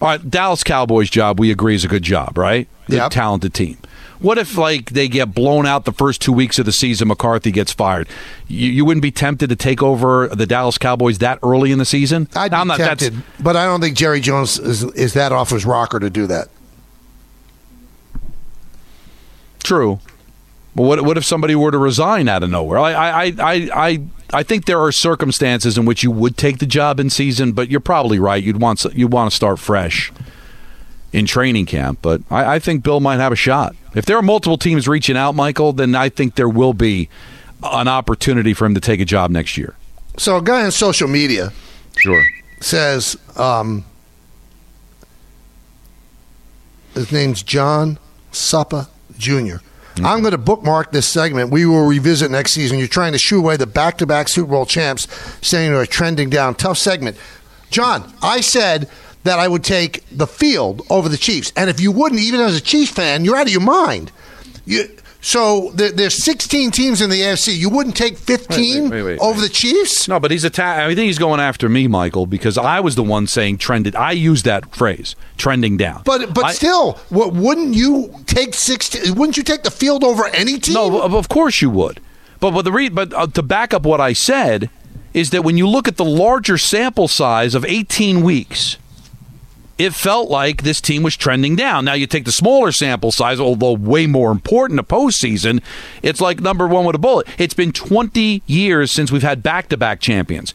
[0.00, 2.66] All right, Dallas Cowboys job we agree is a good job, right?
[2.88, 3.12] They're Yep.
[3.12, 3.78] talented team.
[4.24, 7.08] What if like they get blown out the first two weeks of the season?
[7.08, 8.08] McCarthy gets fired.
[8.48, 11.84] You, you wouldn't be tempted to take over the Dallas Cowboys that early in the
[11.84, 12.26] season?
[12.34, 15.50] I'd Now, I'm not- tempted, but I don't think Jerry Jones is, is that off
[15.50, 16.48] his rocker to do that.
[19.62, 20.00] True.
[20.74, 22.78] But what what if somebody were to resign out of nowhere?
[22.78, 24.00] I I I I I,
[24.32, 27.68] I think there are circumstances in which you would take the job in season, but
[27.68, 28.42] you're probably right.
[28.42, 30.10] You'd want you want to start fresh
[31.14, 32.00] in training camp.
[32.02, 33.74] But I, I think Bill might have a shot.
[33.94, 37.08] If there are multiple teams reaching out, Michael, then I think there will be
[37.62, 39.74] an opportunity for him to take a job next year.
[40.18, 41.52] So a guy on social media
[41.96, 42.22] Sure.
[42.60, 43.84] says um,
[46.94, 47.98] His name's John
[48.32, 49.56] Suppa Jr.
[50.02, 51.50] I'm going to bookmark this segment.
[51.50, 52.78] We will revisit next season.
[52.80, 55.06] You're trying to shoo away the back to back Super Bowl champs,
[55.40, 56.56] saying they're trending down.
[56.56, 57.16] Tough segment.
[57.70, 58.90] John, I said
[59.24, 61.52] that I would take the field over the Chiefs.
[61.56, 64.12] And if you wouldn't, even as a Chiefs fan, you're out of your mind.
[64.66, 64.84] You,
[65.20, 67.56] so there, there's 16 teams in the AFC.
[67.56, 70.06] You wouldn't take 15 Wait, wait, wait, over the Chiefs?
[70.06, 73.02] No, but he's atta- I think he's going after me, Michael, because I was the
[73.02, 73.96] one saying trended.
[73.96, 76.02] I used that phrase, trending down.
[76.04, 79.14] But but I- still, what, wouldn't you take 16?
[79.14, 80.74] Wouldn't you take the field over any team?
[80.74, 82.00] No, of, of course you would.
[82.40, 84.68] But but the re- but uh, to back up what I said
[85.14, 88.76] is that when you look at the larger sample size of 18 weeks,
[89.78, 91.84] it felt like this team was trending down.
[91.84, 95.62] Now you take the smaller sample size, although way more important to postseason,
[96.02, 97.26] it's like number one with a bullet.
[97.38, 100.54] It's been 20 years since we've had back-to-back champions.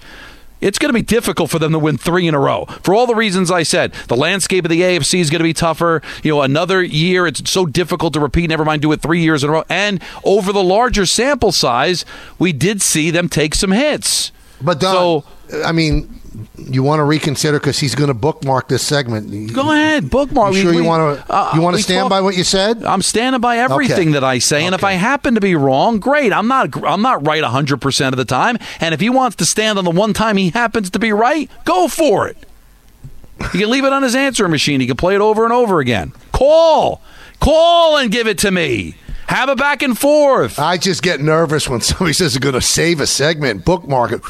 [0.61, 3.07] It's going to be difficult for them to win three in a row for all
[3.07, 3.93] the reasons I said.
[4.07, 6.01] The landscape of the AFC is going to be tougher.
[6.21, 8.49] You know, another year it's so difficult to repeat.
[8.49, 9.63] Never mind, do it three years in a row.
[9.69, 12.03] And over the larger sample size,
[12.37, 14.33] we did see them take some hits.
[14.61, 15.23] But Don, so
[15.65, 16.18] I mean,
[16.57, 19.53] you want to reconsider because he's going to bookmark this segment.
[19.53, 20.53] go ahead, bookmark.
[20.53, 21.33] You sure We- you want to?
[21.33, 22.83] uh, you want to stand talk- by what you said?
[22.83, 24.11] I'm standing by everything Okay.
[24.13, 26.31] that I say, and if I happen to be wrong, great.
[26.33, 26.83] I'm not.
[26.85, 28.57] I'm not right 100 percent of the time.
[28.79, 31.49] And if he wants to stand on the one time he happens to be right,
[31.65, 32.37] go for it.
[33.53, 34.81] He can leave it on his answering machine.
[34.81, 36.11] He can play it over and over again.
[36.33, 37.01] Call,
[37.39, 38.95] call, and give it to me.
[39.27, 40.57] Have a back and forth.
[40.59, 44.21] I just get nervous when somebody says they're going to save a segment, bookmark it.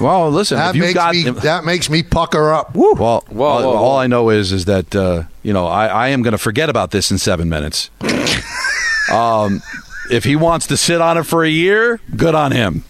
[0.00, 0.56] Well, listen.
[0.56, 2.74] That if you've makes got me that makes me pucker up.
[2.74, 3.96] Well, Whoa, all, whoa, all.
[3.98, 6.90] I know is is that uh, you know I, I am going to forget about
[6.90, 7.90] this in seven minutes.
[9.12, 9.62] um,
[10.10, 12.84] if he wants to sit on it for a year, good on him.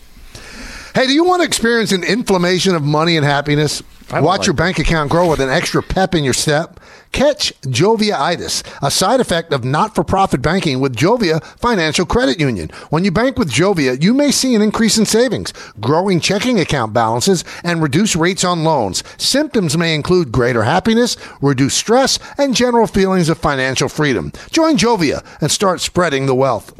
[0.94, 3.82] Hey, do you want to experience an inflammation of money and happiness?
[4.10, 6.80] Watch like your bank account grow with an extra pep in your step.
[7.12, 12.70] Catch Joviaitis, a side effect of not-for-profit banking with Jovia Financial Credit Union.
[12.88, 16.94] When you bank with Jovia, you may see an increase in savings, growing checking account
[16.94, 19.04] balances, and reduced rates on loans.
[19.18, 24.32] Symptoms may include greater happiness, reduced stress, and general feelings of financial freedom.
[24.50, 26.72] Join Jovia and start spreading the wealth.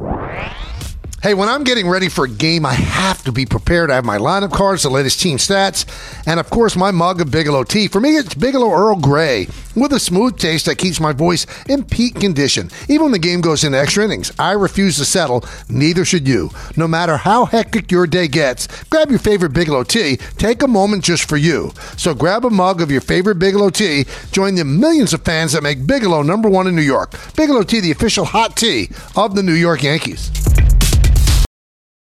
[1.20, 3.90] Hey, when I'm getting ready for a game, I have to be prepared.
[3.90, 5.84] I have my lineup cards, the latest team stats,
[6.28, 7.88] and of course, my mug of Bigelow tea.
[7.88, 11.84] For me, it's Bigelow Earl Grey with a smooth taste that keeps my voice in
[11.84, 12.70] peak condition.
[12.88, 15.44] Even when the game goes into extra innings, I refuse to settle.
[15.68, 16.50] Neither should you.
[16.76, 20.18] No matter how hectic your day gets, grab your favorite Bigelow tea.
[20.36, 21.72] Take a moment just for you.
[21.96, 24.04] So grab a mug of your favorite Bigelow tea.
[24.30, 27.12] Join the millions of fans that make Bigelow number one in New York.
[27.34, 30.30] Bigelow tea, the official hot tea of the New York Yankees.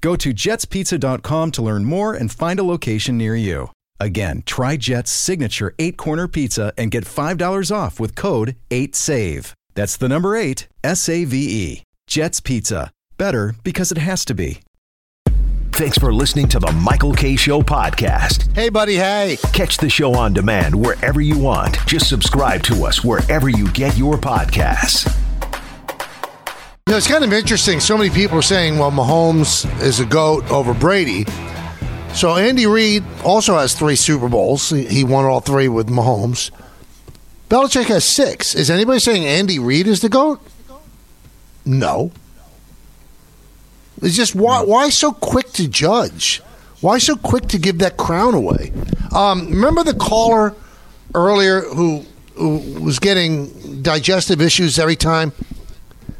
[0.00, 3.70] Go to jetspizza.com to learn more and find a location near you.
[4.00, 9.52] Again, try Jet's signature eight corner pizza and get $5 off with code 8SAVE.
[9.74, 11.82] That's the number eight, S A V E.
[12.06, 12.90] Jet's Pizza.
[13.16, 14.60] Better because it has to be.
[15.72, 18.52] Thanks for listening to the Michael Kay Show podcast.
[18.56, 19.38] Hey, buddy, hey.
[19.52, 21.78] Catch the show on demand wherever you want.
[21.86, 25.06] Just subscribe to us wherever you get your podcasts.
[26.88, 27.80] You know, it's kind of interesting.
[27.80, 31.26] So many people are saying, well, Mahomes is a GOAT over Brady.
[32.14, 34.70] So Andy Reid also has three Super Bowls.
[34.70, 36.50] He won all three with Mahomes.
[37.50, 38.54] Belichick has six.
[38.54, 40.40] Is anybody saying Andy Reid is the GOAT?
[41.66, 42.10] No.
[44.00, 46.40] It's just why, why so quick to judge?
[46.80, 48.72] Why so quick to give that crown away?
[49.14, 50.54] Um, remember the caller
[51.14, 55.34] earlier who, who was getting digestive issues every time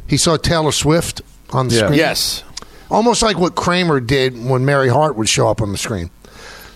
[0.08, 1.80] he saw Taylor Swift on the Yeah.
[1.84, 1.98] screen?
[1.98, 2.42] Yes.
[2.90, 6.08] almost like what Kramer did when Mary Hart would show up on the screen.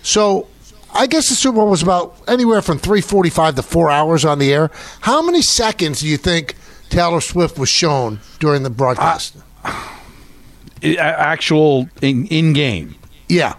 [0.03, 0.47] So
[0.93, 4.37] I guess the Super Bowl was about anywhere from three forty-five to four hours on
[4.37, 4.69] the air.
[5.01, 6.55] How many seconds do you think
[6.89, 9.35] Taylor Swift was shown during the broadcast?
[9.65, 12.95] I- actual in, in game,
[13.27, 13.55] Yeah.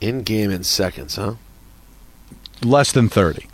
[0.00, 1.34] In game in seconds, huh?
[2.62, 3.46] less than 30.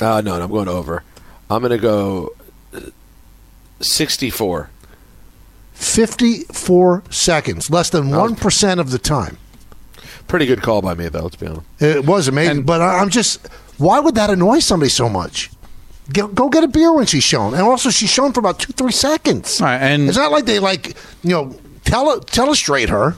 [0.00, 1.02] Uh, no, no, I'm going over.
[1.50, 2.43] I'm going to go uh,
[3.80, 4.70] 64.
[5.74, 9.38] 54 seconds, less than 1% of the time.
[10.28, 11.22] Pretty good call by me, though.
[11.22, 11.66] Let's be honest.
[11.80, 12.62] It was amazing.
[12.62, 13.46] but I- I'm just,
[13.78, 15.50] why would that annoy somebody so much?
[16.12, 17.54] Go, go get a beer when she's shown.
[17.54, 19.60] And also, she's shown for about two, three seconds.
[19.60, 23.16] All right, and- it's not like they, like, you know, tele, telestrate her.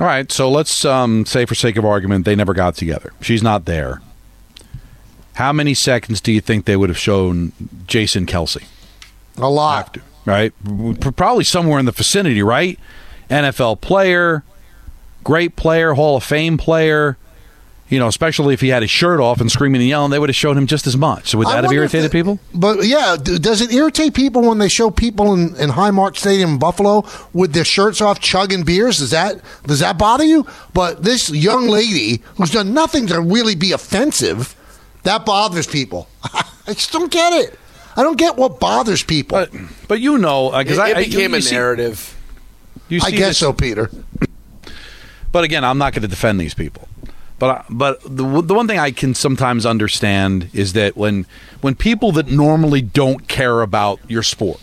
[0.00, 3.12] All right, so let's um, say, for sake of argument, they never got together.
[3.20, 4.00] She's not there.
[5.34, 7.52] How many seconds do you think they would have shown
[7.86, 8.64] Jason Kelce?
[9.38, 9.98] A lot.
[10.24, 10.52] Right,
[11.16, 12.42] probably somewhere in the vicinity.
[12.42, 12.78] Right,
[13.28, 14.44] NFL player,
[15.24, 17.16] great player, Hall of Fame player.
[17.88, 20.30] You know, especially if he had his shirt off and screaming and yelling, they would
[20.30, 21.28] have shown him just as much.
[21.28, 22.38] So would I that have irritated people?
[22.54, 26.58] But yeah, does it irritate people when they show people in, in Highmark Stadium in
[26.58, 28.96] Buffalo with their shirts off chugging beers?
[28.98, 30.46] Does that does that bother you?
[30.72, 34.56] But this young lady who's done nothing to really be offensive,
[35.02, 36.08] that bothers people.
[36.22, 37.58] I just don't get it.
[37.96, 39.38] I don't get what bothers people.
[39.38, 39.50] But
[39.88, 42.16] but you know, because It, I it I- became you a see- narrative.
[42.88, 43.90] you I guess this- so, Peter.
[45.30, 46.88] But again, I'm not going to defend these people.
[47.38, 51.26] But I- but the the one thing I can sometimes understand is that when
[51.60, 54.60] when people that normally don't care about your sport,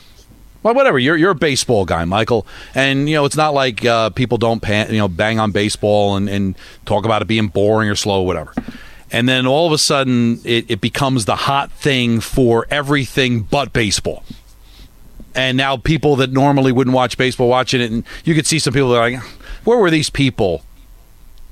[0.63, 4.11] well, whatever you're you're a baseball guy, Michael, and you know it's not like uh,
[4.11, 7.89] people don't pan, you know bang on baseball and, and talk about it being boring
[7.89, 8.53] or slow, or whatever.
[9.11, 13.73] And then all of a sudden, it, it becomes the hot thing for everything but
[13.73, 14.23] baseball
[15.35, 18.73] and now people that normally wouldn't watch baseball watching it, and you could see some
[18.73, 19.21] people that are like,
[19.63, 20.63] where were these people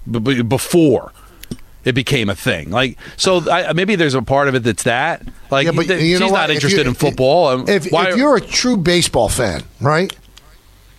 [0.09, 1.13] b- b- before
[1.85, 2.71] it became a thing?
[2.71, 5.21] Like, so I, maybe there's a part of it that's that.
[5.51, 6.39] Like, Yeah, but th- you know she's what?
[6.39, 7.47] not interested you- in football.
[7.49, 10.11] Um, If, why- if you're a true baseball fan, right?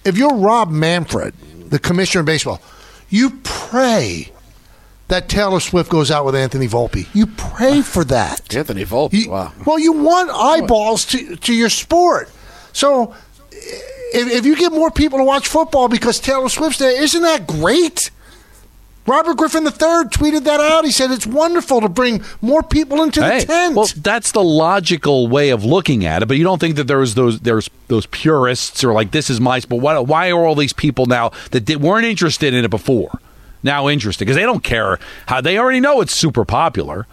[0.04, 1.34] If you're Rob Manfred,
[1.70, 2.62] the commissioner of baseball,
[3.10, 4.30] you pray
[5.08, 7.06] that Taylor Swift goes out with Anthony Volpe.
[7.14, 8.54] You pray ah, for that.
[8.54, 9.14] Anthony Volpe.
[9.14, 9.52] You- wow.
[9.64, 12.30] Well, you want eyeballs to, to your sport.
[12.72, 13.14] So
[13.50, 17.46] if, if you get more people to watch football because Taylor Swift's there, isn't that
[17.46, 18.10] great?
[19.06, 20.84] Robert Griffin III tweeted that out.
[20.84, 23.74] He said it's wonderful to bring more people into Hey, the tent.
[23.74, 26.26] well, that's the logical way of looking at it.
[26.26, 29.60] But you don't think that there's those there's those purists or like this is my
[29.60, 29.82] sport.
[29.82, 33.18] Why, why are all these people now that did, weren't interested in it before
[33.62, 37.06] now interested because they don't care how they already know it's super popular.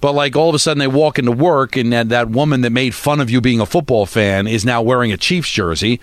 [0.00, 2.70] But like all of a sudden they walk into work and that, that woman that
[2.70, 6.00] made fun of you being a football fan is now wearing a Chiefs jersey.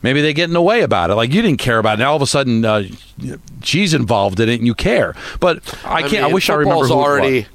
[0.00, 1.16] Maybe they get in the way about it.
[1.16, 2.02] Like you didn't care about it.
[2.02, 2.84] Now all of a sudden uh,
[3.62, 5.14] she's involved in it and you care.
[5.40, 6.24] But I can't.
[6.24, 7.46] I, mean, wish I remember who already.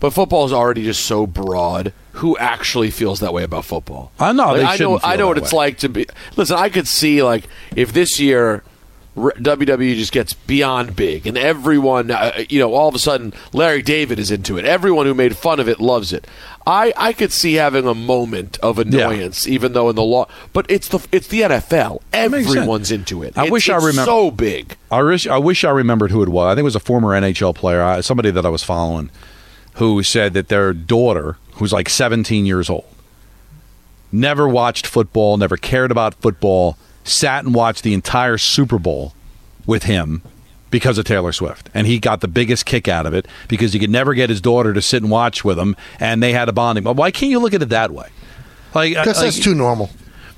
[0.00, 1.92] But football's already just so broad.
[2.14, 4.12] Who actually feels that way about football?
[4.18, 5.00] I know, Like, they I know.
[5.02, 6.06] I know what that it's like to be.
[6.36, 8.62] Listen, I could see like if this year
[9.16, 13.82] WWE just gets beyond big, and everyone, uh, you know, all of a sudden Larry
[13.82, 14.64] David is into it.
[14.64, 16.26] Everyone who made fun of it loves it.
[16.66, 20.64] I, I could see having a moment of annoyance, even though in the law, but
[20.70, 22.00] it's the it's the NFL.
[22.12, 23.36] Everyone's into it.
[23.36, 24.76] I It's- wish I remember- So big.
[24.90, 26.46] I wish I wish I remembered who it was.
[26.46, 29.10] I think it was a former NHL player, I- somebody that I was following,
[29.74, 32.84] who said that their daughter, who's like 17 years old,
[34.10, 39.14] never watched football, never cared about football, sat and watched the entire Super Bowl
[39.66, 40.22] with him
[40.70, 43.78] because of Taylor Swift, and he got the biggest kick out of it because he
[43.78, 46.52] could never get his daughter to sit and watch with him, and they had a
[46.52, 46.82] bonding.
[46.84, 48.08] But why can't you look at it that way?
[48.74, 49.90] Like, uh, Because like- that's too normal.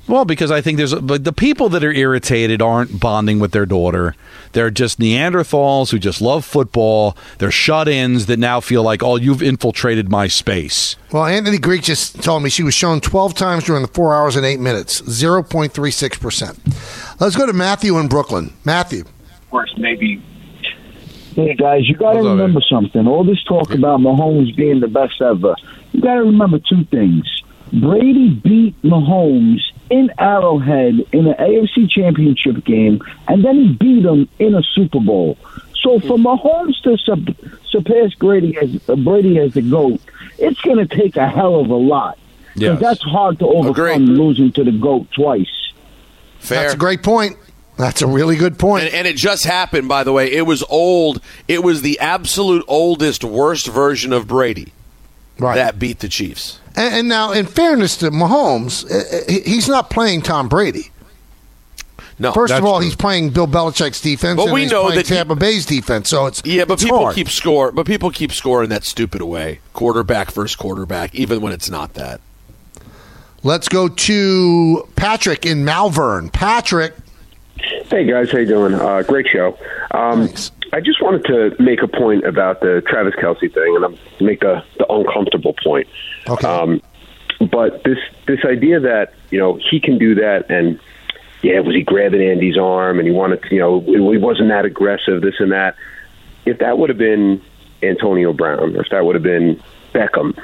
[0.08, 3.64] well, because I think there's, but the people that are irritated aren't bonding with their
[3.66, 4.16] daughter.
[4.54, 7.16] They're just Neanderthals who just love football.
[7.38, 10.96] They're shut-ins that now feel like, oh, you've infiltrated my space.
[11.12, 14.36] Well, Anthony Greek just told me she was shown 12 times during the four hours
[14.36, 17.20] and eight minutes, 0.36%.
[17.20, 18.52] Let's go to Matthew in Brooklyn.
[18.64, 19.00] Matthew.
[19.02, 20.22] Of course, maybe.
[21.34, 22.66] Hey guys, you got to remember Eddie?
[22.70, 23.08] something.
[23.08, 25.56] All this talk about Mahomes being the best ever.
[25.90, 27.24] You got to remember two things.
[27.72, 29.58] Brady beat Mahomes
[29.90, 35.00] in Arrowhead in an AFC Championship game, and then he beat him in a Super
[35.00, 35.36] Bowl.
[35.82, 37.36] So for Mahomes to sub-
[37.68, 40.00] surpass Brady as uh, Brady as the goat,
[40.38, 42.18] it's going to take a hell of a lot.
[42.54, 42.80] 'Cause Yes.
[42.80, 44.16] that's hard to overcome Agree.
[44.16, 45.48] losing to the goat twice.
[46.38, 46.62] Fair.
[46.62, 47.36] That's a great point.
[47.76, 48.84] That's a really good point.
[48.84, 50.30] And, and it just happened, by the way.
[50.30, 51.20] It was old.
[51.48, 54.72] It was the absolute oldest, worst version of Brady
[55.40, 55.56] right.
[55.56, 56.60] that beat the Chiefs.
[56.76, 60.90] And, and now, in fairness to Mahomes, uh, uh, he- he's not playing Tom Brady.
[62.18, 62.84] No, First of all, true.
[62.84, 65.66] he's playing Bill Belichick's defense, But and we he's know playing that he- Tampa Bay's
[65.66, 66.08] defense.
[66.08, 67.14] So it's yeah, but it's people hard.
[67.16, 67.72] keep score.
[67.72, 72.20] But people keep scoring that stupid away, quarterback versus quarterback, even when it's not that.
[73.42, 76.28] Let's go to Patrick in Malvern.
[76.30, 76.94] Patrick.
[77.56, 78.74] Hey guys, how you doing?
[78.74, 79.58] Uh, great show.
[79.90, 80.28] Um,
[80.74, 84.40] I just wanted to make a point about the Travis Kelce thing, and I'm make
[84.40, 85.86] the, the uncomfortable point.
[86.28, 86.48] Okay.
[86.48, 86.82] Um,
[87.48, 90.80] but this this idea that you know he can do that, and
[91.42, 94.64] yeah, was he grabbing Andy's arm, and he wanted to, you know he wasn't that
[94.64, 95.76] aggressive, this and that.
[96.44, 97.40] If that would have been
[97.80, 99.62] Antonio Brown, or if that would have been
[99.94, 100.36] Beckham,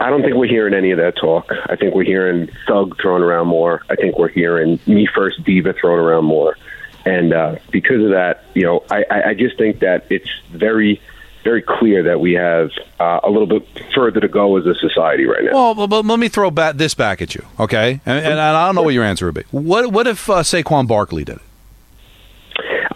[0.00, 1.50] I don't think we're hearing any of that talk.
[1.66, 3.82] I think we're hearing thug thrown around more.
[3.90, 6.56] I think we're hearing me first diva thrown around more.
[7.04, 11.00] And uh, because of that, you know, I, I just think that it's very,
[11.42, 15.26] very clear that we have uh, a little bit further to go as a society
[15.26, 15.52] right now.
[15.52, 18.00] Well, but, let me throw back this back at you, okay?
[18.06, 19.44] And, and I don't know what your answer would be.
[19.50, 21.42] What what if uh, Saquon Barkley did it?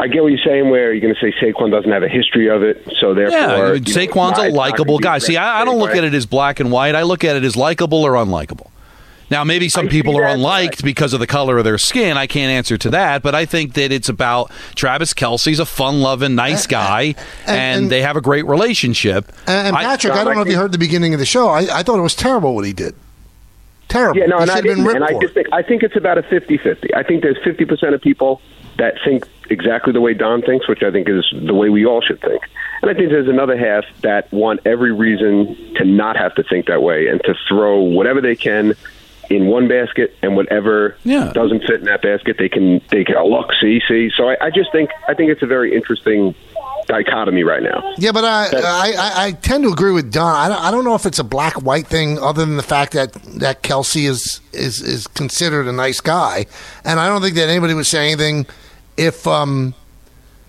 [0.00, 0.70] I get what you're saying.
[0.70, 3.56] Where you're going to say Saquon doesn't have a history of it, so therefore, Yeah,
[3.72, 5.18] you know, Saquon's a likable guy.
[5.18, 5.98] See, I, I don't look right?
[5.98, 6.94] at it as black and white.
[6.94, 8.67] I look at it as likable or unlikable.
[9.30, 12.16] Now, maybe some I people are that, unliked because of the color of their skin.
[12.16, 16.34] I can't answer to that, but I think that it's about Travis Kelce's a fun-loving,
[16.34, 17.14] nice guy,
[17.46, 19.32] and, and- they have a great relationship.
[19.46, 21.26] And, and Patrick, I, John, don't I know if you heard the beginning of the
[21.26, 21.48] show.
[21.48, 22.94] I, I thought it was terrible what he did.
[23.88, 24.18] Terrible.
[24.20, 24.96] Yeah, no, He and I been didn't.
[24.96, 26.94] And I just think I think it's about a 50-50.
[26.94, 28.42] I think there's 50% of people
[28.76, 32.00] that think exactly the way Don thinks, which I think is the way we all
[32.02, 32.42] should think.
[32.82, 36.66] And I think there's another half that want every reason to not have to think
[36.66, 38.74] that way and to throw whatever they can
[39.30, 41.32] in one basket and whatever Yeah.
[41.32, 44.46] doesn't fit in that basket they can they can oh, look see see so I,
[44.46, 46.34] I just think I think it's a very interesting
[46.86, 50.34] dichotomy right now Yeah, but I, I, I, I tend to agree with Don.
[50.34, 52.94] I don't, I don't know if it's a black white thing, other than the fact
[52.94, 56.46] that, that Kelce is, is is considered a nice guy,
[56.86, 58.46] and I don't think that anybody would say anything
[58.96, 59.74] if um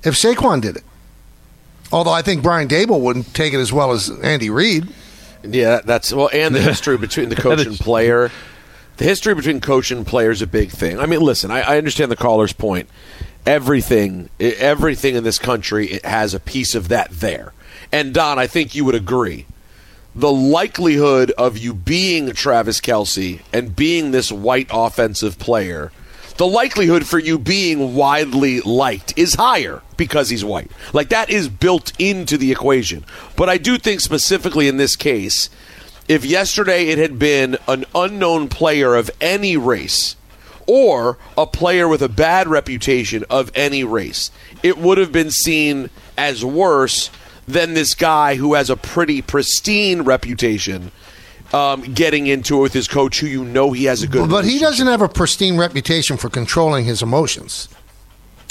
[0.05, 0.83] if Saquon did it.
[1.91, 4.87] Although I think Brian Daboll wouldn't take it as well as Andy Reid.
[5.43, 8.31] Yeah, that's well, and the history between the coach and player.
[8.99, 10.99] The history between coach and player is a big thing.
[10.99, 12.89] I mean, listen, I, I understand the caller's point.
[13.45, 17.53] Everything, everything in this country it has a piece of that there.
[17.93, 19.45] And Don, I think you would agree.
[20.13, 25.93] The likelihood of you being Travis Kelce and being this white offensive player,
[26.35, 30.71] the likelihood for you being widely liked is higher because he's white.
[30.91, 33.05] Like that is built into the equation.
[33.37, 35.49] But I do think specifically in this case,
[36.09, 40.15] if yesterday it had been an unknown player of any race
[40.67, 44.31] or a player with a bad reputation of any race,
[44.63, 47.11] it would have been seen as worse
[47.47, 50.91] than this guy who has a pretty pristine reputation
[51.53, 54.45] um, getting into it with his coach who you know he has a good But
[54.45, 57.69] he doesn't have a pristine reputation for controlling his emotions.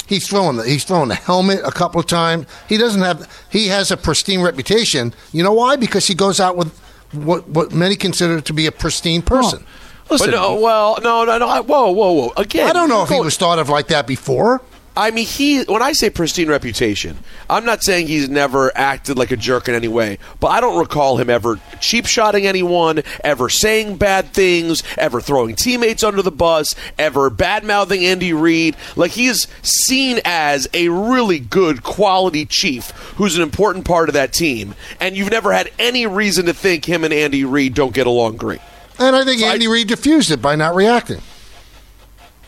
[0.06, 2.46] He's throwing the he's throwing the helmet a couple of times.
[2.68, 5.12] He doesn't have he has a pristine reputation.
[5.32, 5.76] You know why?
[5.76, 6.72] Because he goes out with
[7.12, 9.64] what what many consider to be a pristine person.
[10.10, 11.62] Listen, But no, well, no, no, no.
[11.62, 12.32] Whoa, whoa, whoa.
[12.38, 14.62] Again, I don't know you're if he was thought of like that before.
[14.98, 15.62] I mean, he.
[15.62, 19.76] When I say pristine reputation, I'm not saying he's never acted like a jerk in
[19.76, 24.82] any way, but I don't recall him ever cheap shotting anyone, ever saying bad things,
[24.98, 28.76] ever throwing teammates under the bus, ever bad mouthing Andy Reid.
[28.96, 34.32] Like he's seen as a really good quality chief who's an important part of that
[34.32, 38.08] team, and you've never had any reason to think him and Andy Reid don't get
[38.08, 38.60] along great.
[38.98, 41.22] And I think So I- Andy Reid diffused it by not reacting.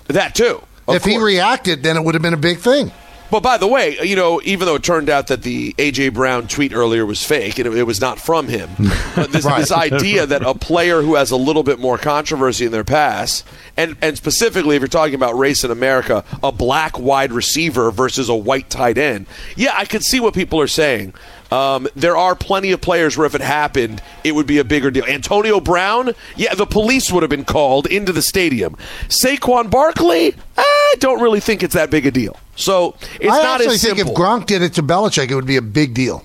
[0.09, 0.63] That too.
[0.89, 2.93] Of if he reacted, then it would have been a big thing.
[3.31, 6.49] But by the way, you know, even though it turned out that the AJ Brown
[6.49, 8.69] tweet earlier was fake and it, it was not from him,
[9.15, 9.61] but this, Right.
[9.61, 13.47] this idea that a player who has a little bit more controversy in their past,
[13.77, 18.29] and and specifically if you're talking about race in America, a black wide receiver versus
[18.29, 21.15] a white tight end, yeah, I can see what people are saying.
[21.51, 24.91] Um, there are plenty of players where if it happened, it would be a bigger
[24.91, 25.05] deal.
[25.05, 28.77] Antonio Brown, yeah, the police would have been called into the stadium.
[29.09, 32.39] Saquon Barkley, I don't really think it's that big a deal.
[32.55, 34.15] So it's I not actually as think simple.
[34.15, 36.25] if Gronk did it to Belichick, it would be a big deal.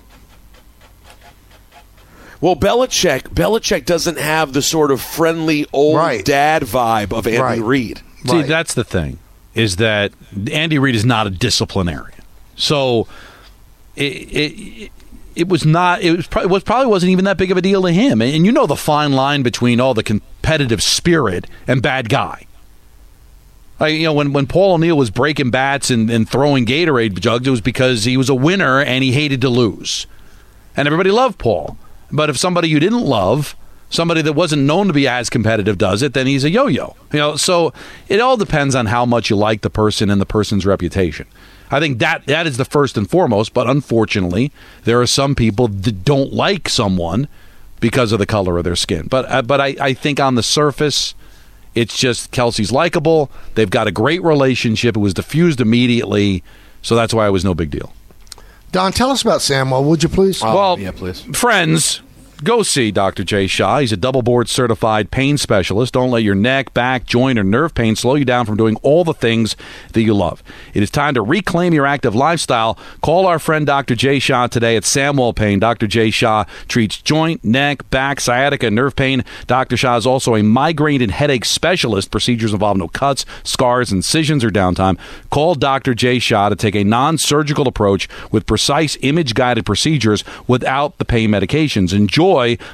[2.40, 6.24] well, Belichick, Belichick doesn't have the sort of friendly old Right.
[6.24, 7.60] dad vibe of Andy Right.
[7.62, 8.00] Reid.
[8.26, 8.46] See, Right.
[8.46, 9.18] that's the thing
[9.54, 10.12] is that
[10.52, 12.12] Andy Reid is not a disciplinarian.
[12.56, 13.08] So
[13.96, 14.90] it it,
[15.36, 17.62] it was not it was, pro- it was probably wasn't even that big of a
[17.62, 18.22] deal to him.
[18.22, 22.46] And, you know the fine line between all the competitive spirit and bad guy.
[23.78, 27.46] Like, you know, when, when Paul O'Neill was breaking bats and, and throwing Gatorade jugs,
[27.46, 30.06] it was because he was a winner and he hated to lose.
[30.74, 31.76] And everybody loved Paul.
[32.10, 33.54] But if somebody you didn't love,
[33.90, 36.96] somebody that wasn't known to be as competitive does it, then he's a yo-yo.
[37.12, 37.74] You know, so
[38.08, 41.26] it all depends on how much you like the person and the person's reputation.
[41.70, 44.52] I think that that is the first and foremost, but unfortunately,
[44.84, 47.28] there are some people that don't like someone
[47.80, 49.06] because of the color of their skin.
[49.08, 51.14] But uh, but I, I think on the surface,
[51.74, 53.30] It's just Kelce's likable.
[53.54, 54.96] They've got a great relationship.
[54.96, 56.42] It was diffused immediately,
[56.80, 57.92] so that's why it was no big deal.
[58.72, 60.42] Don, tell us about Samuel, would you please?
[60.42, 61.20] well, yeah, please.
[61.34, 62.00] friends,
[62.42, 63.24] go see Dr.
[63.24, 63.78] Jay Shah.
[63.78, 65.94] He's a double board certified pain specialist.
[65.94, 69.04] Don't let your neck, back, joint, or nerve pain slow you down from doing all
[69.04, 69.56] the things
[69.92, 70.42] that you love.
[70.74, 72.78] It is time to reclaim your active lifestyle.
[73.00, 73.94] Call our friend Dr.
[73.94, 75.58] Jay Shah today at Samwell Pain.
[75.58, 75.86] Dr.
[75.86, 79.24] Jay Shah treats joint, neck, back, sciatica, and nerve pain.
[79.46, 79.76] Dr.
[79.76, 82.10] Shah is also a migraine and headache specialist.
[82.10, 84.98] Procedures involve no cuts, scars, incisions, or downtime.
[85.30, 85.94] Call Dr.
[85.94, 91.04] Jay Shah to take a non surgical approach with precise image guided procedures without the
[91.04, 91.94] pain medications.
[91.94, 92.25] Enjoy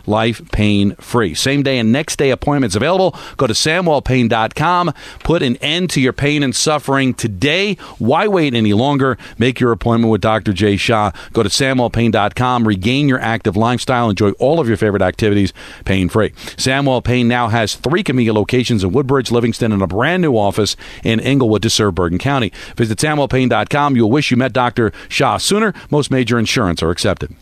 [0.07, 1.35] life pain free.
[1.35, 3.15] Same day and next day appointments available.
[3.37, 4.95] Go to samwellpain.com.
[5.23, 7.75] Put an end to your pain and suffering today.
[7.99, 9.19] Why wait any longer?
[9.39, 10.53] Make your appointment with Dr.
[10.53, 11.13] Jay Shah.
[11.33, 12.67] Go to samwellpain.com.
[12.67, 14.11] Regain your active lifestyle.
[14.11, 15.53] Enjoy all of your favorite activities
[15.85, 16.31] pain free.
[16.57, 20.77] Samwell Pain now has three convenient locations in Woodbridge, Livingston, and a brand new office
[21.03, 22.53] in Englewood to serve Bergen County.
[22.77, 23.97] Visit samwellpain.com.
[23.97, 24.93] You'll wish you met Dr.
[25.09, 25.75] Shah sooner.
[25.91, 27.35] Most major insurance are accepted.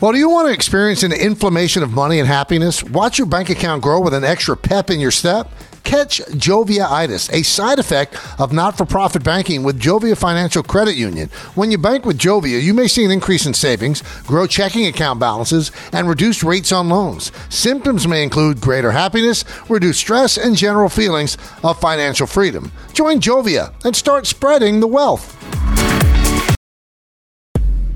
[0.00, 2.82] Well, do you want to experience an inflammation of money and happiness?
[2.82, 5.52] Watch your bank account grow with an extra pep in your step?
[5.84, 11.28] Catch Jovia-itis, a side effect of not-for-profit banking with Jovia Financial Credit Union.
[11.54, 15.20] When you bank with Jovia, you may see an increase in savings, grow checking account
[15.20, 17.30] balances, and reduce rates on loans.
[17.50, 22.72] Symptoms may include greater happiness, reduced stress, and general feelings of financial freedom.
[22.94, 25.36] Join Jovia and start spreading the wealth.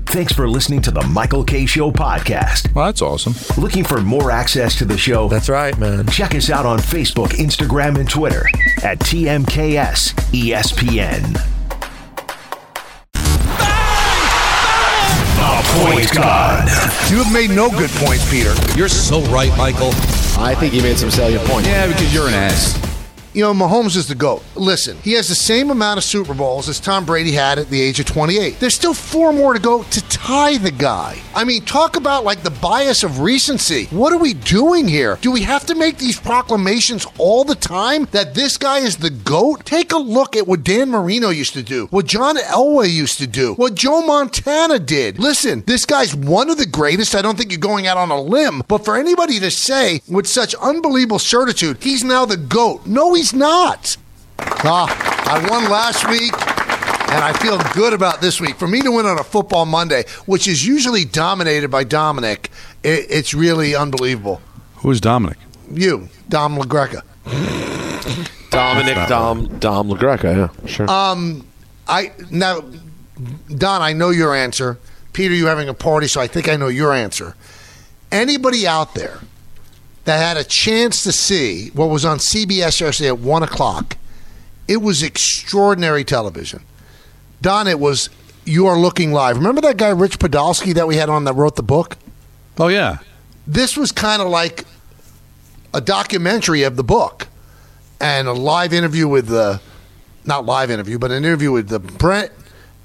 [0.07, 2.73] Thanks for listening to the Michael Kay Show podcast.
[2.73, 3.33] Well, that's awesome.
[3.61, 5.27] Looking for more access to the show?
[5.27, 6.07] That's right, man.
[6.07, 8.45] Check us out on Facebook, Instagram, and Twitter
[8.83, 11.33] at TMKS ESPN.
[15.35, 16.67] The Point God.
[17.11, 18.53] You have made no good points, Peter.
[18.77, 19.89] You're so right, Michael.
[20.37, 21.67] I think he made some salient points.
[21.67, 22.84] Yeah, because you're an ass.
[23.35, 24.41] You know, Mahomes is the GOAT.
[24.55, 27.81] Listen, he has the same amount of Super Bowls as Tom Brady had at the
[27.81, 28.61] age of 28.
[28.61, 31.19] There's still four more to go to tie the guy.
[31.35, 33.87] I mean, talk about like the bias of recency.
[33.87, 35.17] What are we doing here?
[35.19, 39.09] Do we have to make these proclamations all the time that this guy is the
[39.09, 39.65] GOAT?
[39.65, 43.27] Take a look at what Dan Marino used to do, what John Elway used to
[43.27, 45.19] do, what Joe Montana did.
[45.19, 47.13] Listen, this guy's one of the greatest.
[47.13, 50.25] I don't think you're going out on a limb, but for anybody to say with
[50.25, 52.85] such unbelievable certitude, he's now the GOAT.
[52.85, 53.97] No, he's not.
[54.39, 54.87] Ah,
[55.31, 58.55] I won last week, and I feel good about this week.
[58.55, 62.49] For me to win on a football Monday, which is usually dominated by Dominic,
[62.83, 64.41] it, it's really unbelievable.
[64.77, 65.37] Who's Dominic?
[65.71, 67.01] You, Dom LaGreca.
[68.49, 70.23] Dominic Dom Dom LaGreca,
[70.63, 70.89] yeah, sure.
[70.89, 71.45] Um,
[71.87, 72.61] I now,
[73.49, 74.77] Don, I know your answer.
[75.13, 77.35] Peter, you're having a party, so I think I know your answer.
[78.11, 79.19] Anybody out there
[80.05, 83.97] that had a chance to see what was on CBS yesterday at one o'clock?
[84.67, 86.63] It was extraordinary television.
[87.41, 88.09] Don, it was
[88.45, 89.37] You Are Looking Live.
[89.37, 91.97] Remember that guy Rich Podolsky that we had on that wrote the book?
[92.57, 92.99] Oh, yeah.
[93.45, 94.65] This was kind of like
[95.73, 97.27] a documentary of the book
[97.99, 99.59] and a live interview with the
[100.25, 102.31] not live interview, but an interview with the Brent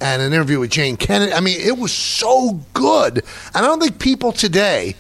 [0.01, 1.33] and an interview with Jayne Kennedy.
[1.33, 3.19] I mean, it was so good.
[3.55, 4.97] And I don't think people today,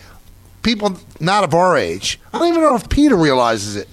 [0.62, 3.88] people not of our age, I don't even know if Peter realizes it.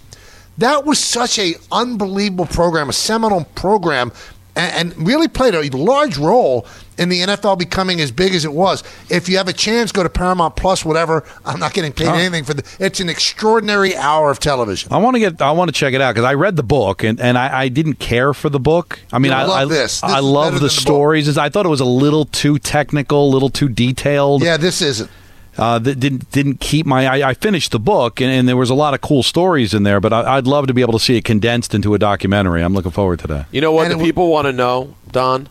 [0.58, 4.12] That was such a unbelievable program, a seminal program,
[4.56, 6.66] and, and really played a large role
[6.98, 8.84] in the NFL becoming as big as it was.
[9.08, 11.24] If you have a chance, go to Paramount Plus, whatever.
[11.46, 12.16] I'm not getting paid Huh.
[12.16, 12.64] anything for the.
[12.80, 14.92] It's an extraordinary hour of television.
[14.92, 15.40] I want to get.
[15.44, 17.68] I want to check it out because I read the book and, and I, I
[17.68, 18.98] didn't care for the book.
[19.14, 20.02] I mean, I love I, this.
[20.02, 20.72] This I love the the book.
[20.72, 21.38] stories.
[21.38, 24.42] I thought it was a little too technical, a little too detailed.
[24.42, 25.12] Yeah, this isn't.
[25.58, 27.08] Uh, that didn't didn't keep my.
[27.08, 29.84] I, I finished the book and, and there was a lot of cool stories in
[29.84, 32.62] there, but I, I'd love to be able to see it condensed into a documentary.
[32.62, 33.48] I'm looking forward to that.
[33.52, 35.50] You know what And the it w- people want to know, Don?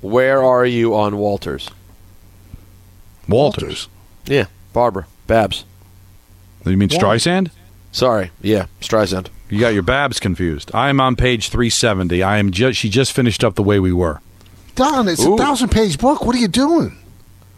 [0.00, 1.68] Where are you on Walters?
[3.28, 3.88] Walters.
[4.24, 5.64] Yeah, Barbara Babs.
[6.64, 7.50] You mean Streisand?
[7.92, 9.28] Sorry, yeah, Streisand.
[9.48, 10.70] You got your Babs confused.
[10.74, 12.22] I am on page 370.
[12.22, 12.78] I am just.
[12.78, 14.20] She just finished up the way we were.
[14.74, 15.34] Don, it's Ooh.
[15.34, 16.24] a thousand page book.
[16.24, 16.98] What are you doing?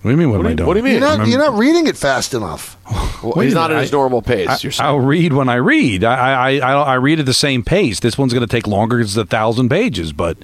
[0.02, 0.30] What do you mean?
[0.30, 0.66] What, What am do I you- doing?
[0.68, 0.92] what do you mean?
[0.94, 2.76] You're not, you're not reading it fast enough.
[3.20, 4.46] Well, he's not at his normal pace.
[4.48, 4.86] I, you're saying.
[4.88, 6.04] I'll read when I read.
[6.04, 7.98] I I, I, I read at the same pace.
[7.98, 10.38] This one's going to take longer because it's a thousand pages, but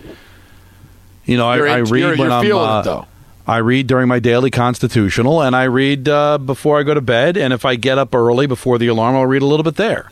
[1.24, 2.44] you know, I, You're I read you're- when you're I'm.
[2.44, 3.07] feeling it, uh, though.
[3.46, 7.36] I read during my daily constitutional, and I read uh, before I go to bed.
[7.36, 10.11] And if I get up early before the alarm, I'll read a little bit there.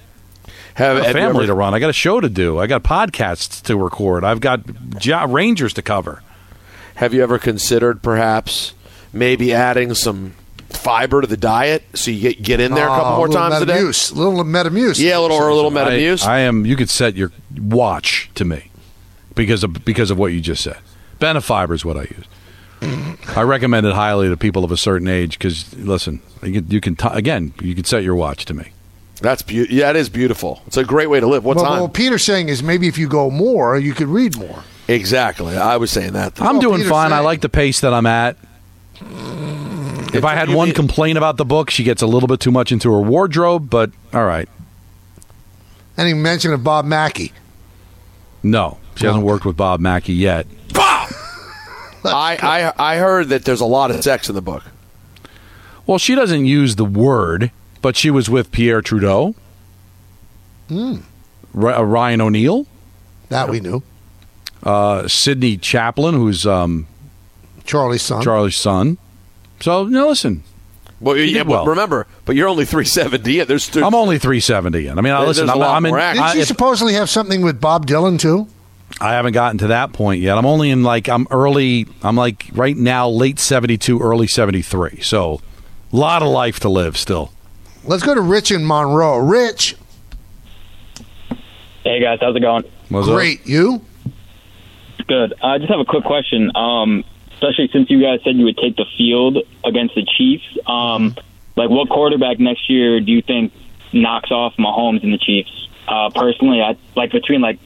[0.74, 1.74] have, I got a family ever- to run.
[1.74, 2.58] I got a show to do.
[2.60, 4.22] I got podcasts to record.
[4.22, 4.60] I've got
[5.00, 6.22] jo- Rangers to cover.
[6.94, 8.74] Have you ever considered perhaps
[9.12, 10.34] maybe adding some
[10.70, 13.28] fiber to the diet, so you get get in there a oh, couple Oh, more
[13.28, 13.74] little times a day.
[13.74, 14.98] Metamuse, little Metamuse.
[14.98, 16.24] Yeah, a little or a little I, Metamuse.
[16.26, 16.64] I am.
[16.66, 18.70] You could set your watch to me
[19.34, 20.78] because of because of what you just said.
[21.20, 22.24] Benefiber is what I use.
[23.36, 26.80] I recommend it highly to people of a certain age because listen, you can, you
[26.80, 28.72] can t- again you can set your watch to me.
[29.20, 30.62] That's beau- yeah, that is beautiful.
[30.66, 31.44] It's a great way to live.
[31.44, 31.80] What Well, time?
[31.82, 34.64] what Peter's saying is maybe if you go more, you could read more.
[34.88, 35.56] exactly.
[35.56, 36.40] I was saying that.
[36.42, 37.12] I'm all doing Peter's fine.
[37.12, 38.36] I like the pace that I'm at.
[40.14, 42.70] If I had one complaint about the book, she gets a little bit too much
[42.70, 44.48] into her wardrobe, but all right.
[45.96, 47.32] Any mention of Bob Mackie.
[48.42, 50.46] No, she hasn't worked with Bob Mackie yet.
[52.04, 54.64] I, I I heard that there's a lot of sex in the book.
[55.86, 57.50] Well, she doesn't use the word,
[57.80, 59.34] but she was with Pierre Trudeau,
[60.68, 60.96] Hmm.
[61.54, 62.66] Ry- uh, Ryan O'Neal,
[63.28, 63.82] That we knew.
[64.62, 66.86] uh, Sydney Chaplin, who's um,
[67.64, 68.22] Charlie's son.
[68.22, 68.98] Charlie's son.
[69.60, 70.42] So, no, listen,
[71.00, 71.66] Well, yeah, did but well.
[71.66, 73.32] remember, but you're only 370.
[73.32, 74.98] Yeah, there's, there's I'm only 370 in.
[74.98, 75.98] I mean, I There- listen, there's a I'm, lot I'm in, more.
[76.00, 78.48] Didn't I, you if- supposedly have something with Bob Dylan too?
[79.00, 80.36] I haven't gotten to that point yet.
[80.36, 81.86] I'm only in like I'm early.
[82.02, 85.00] I'm like right now, late 72, early 73.
[85.00, 85.40] So,
[85.92, 87.32] a lot of life to live still.
[87.84, 89.16] Let's go to Rich in Monroe.
[89.18, 89.76] Rich,
[91.84, 92.64] Hey guys, how's it going?
[92.90, 93.14] What's up?
[93.14, 93.46] great.
[93.46, 93.82] You?
[95.08, 95.34] Good.
[95.42, 96.50] I just have a quick question.
[96.54, 97.02] Um,
[97.42, 100.44] especially since you guys said you would take the field against the Chiefs.
[100.66, 101.16] Um,
[101.56, 103.52] like, what quarterback next year do you think
[103.92, 105.68] knocks off Mahomes and the Chiefs?
[105.88, 107.58] Uh, personally, I like between like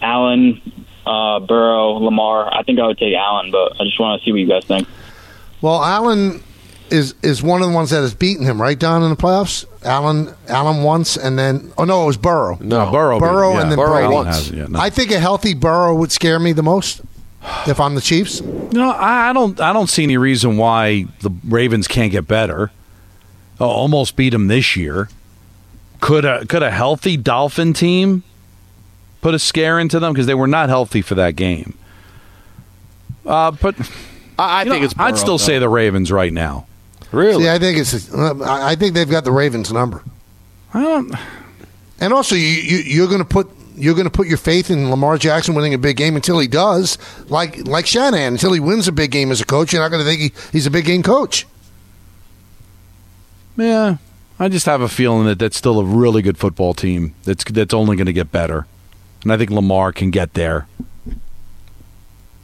[0.00, 0.60] Allen,
[1.04, 2.52] uh, Burrow, Lamar.
[2.54, 4.64] I think I would take Allen, but I just want to see what you guys
[4.64, 4.88] think.
[5.60, 6.42] Well, Allen
[6.90, 9.66] is is one of the ones that has beaten him, right, Don, in the playoffs.
[9.84, 12.56] Allen, Allen once, and then oh no, it was Burrow.
[12.60, 13.18] No, Burrow.
[13.18, 14.14] Burrow yeah, and then Burrow Brady.
[14.14, 14.36] once.
[14.36, 14.78] hasn't yet, no.
[14.78, 17.02] I think a healthy Burrow would scare me the most
[17.66, 18.40] if I'm the Chiefs.
[18.40, 19.60] No, I I don't.
[19.60, 22.70] I don't see any reason why the Ravens can't get better.
[23.58, 25.08] Oh, almost beat them this year.
[26.00, 28.22] Could a could a healthy Dolphin team
[29.20, 31.76] put a scare into them because they were not healthy for that game?
[33.26, 33.74] Uh, but
[34.38, 34.94] I, I think know, it's.
[34.98, 35.44] I'd still though.
[35.44, 36.66] say the Ravens right now.
[37.12, 37.44] really.
[37.44, 38.14] See, I think it's.
[38.14, 40.02] I I think they've got the Ravens number.
[40.72, 41.14] I don't.
[42.00, 44.90] And also, you, you you're going to put you're going to put your faith in
[44.90, 46.98] Lamar Jackson winning a big game until he does,
[47.28, 48.34] like like Shanahan.
[48.34, 50.32] Until he wins a big game as a coach, you're not going to think he,
[50.52, 51.46] he's a big game coach.
[53.56, 53.96] Yeah,
[54.38, 57.14] I just have a feeling that that's still a really good football team.
[57.24, 58.66] That's that's only going to get better,
[59.22, 60.66] and I think Lamar can get there.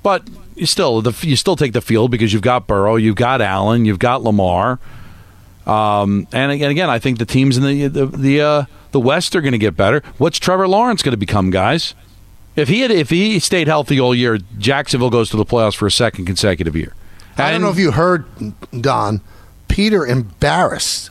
[0.03, 3.41] But you still the you still take the field because you've got Burrow, you've got
[3.41, 4.79] Allen, you've got Lamar,
[5.67, 9.35] um, and again, again, I think the teams in the the the, uh, the West
[9.37, 10.03] are going to get better.
[10.19, 11.95] What's Trevor Lawrence going to become, guys?
[12.55, 15.87] If he had if he stayed healthy all year, Jacksonville goes to the playoffs for
[15.87, 16.95] a second consecutive year.
[17.37, 18.25] I don't know if you heard
[18.81, 19.21] Don.
[19.69, 21.11] Peter embarrassed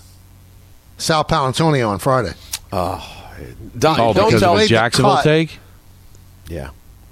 [0.98, 2.34] Sal Paolantonio on Friday.
[2.72, 5.24] Don, Oh, don't because tell of the Jacksonville cut.
[5.24, 5.60] take.
[6.48, 6.70] Yeah.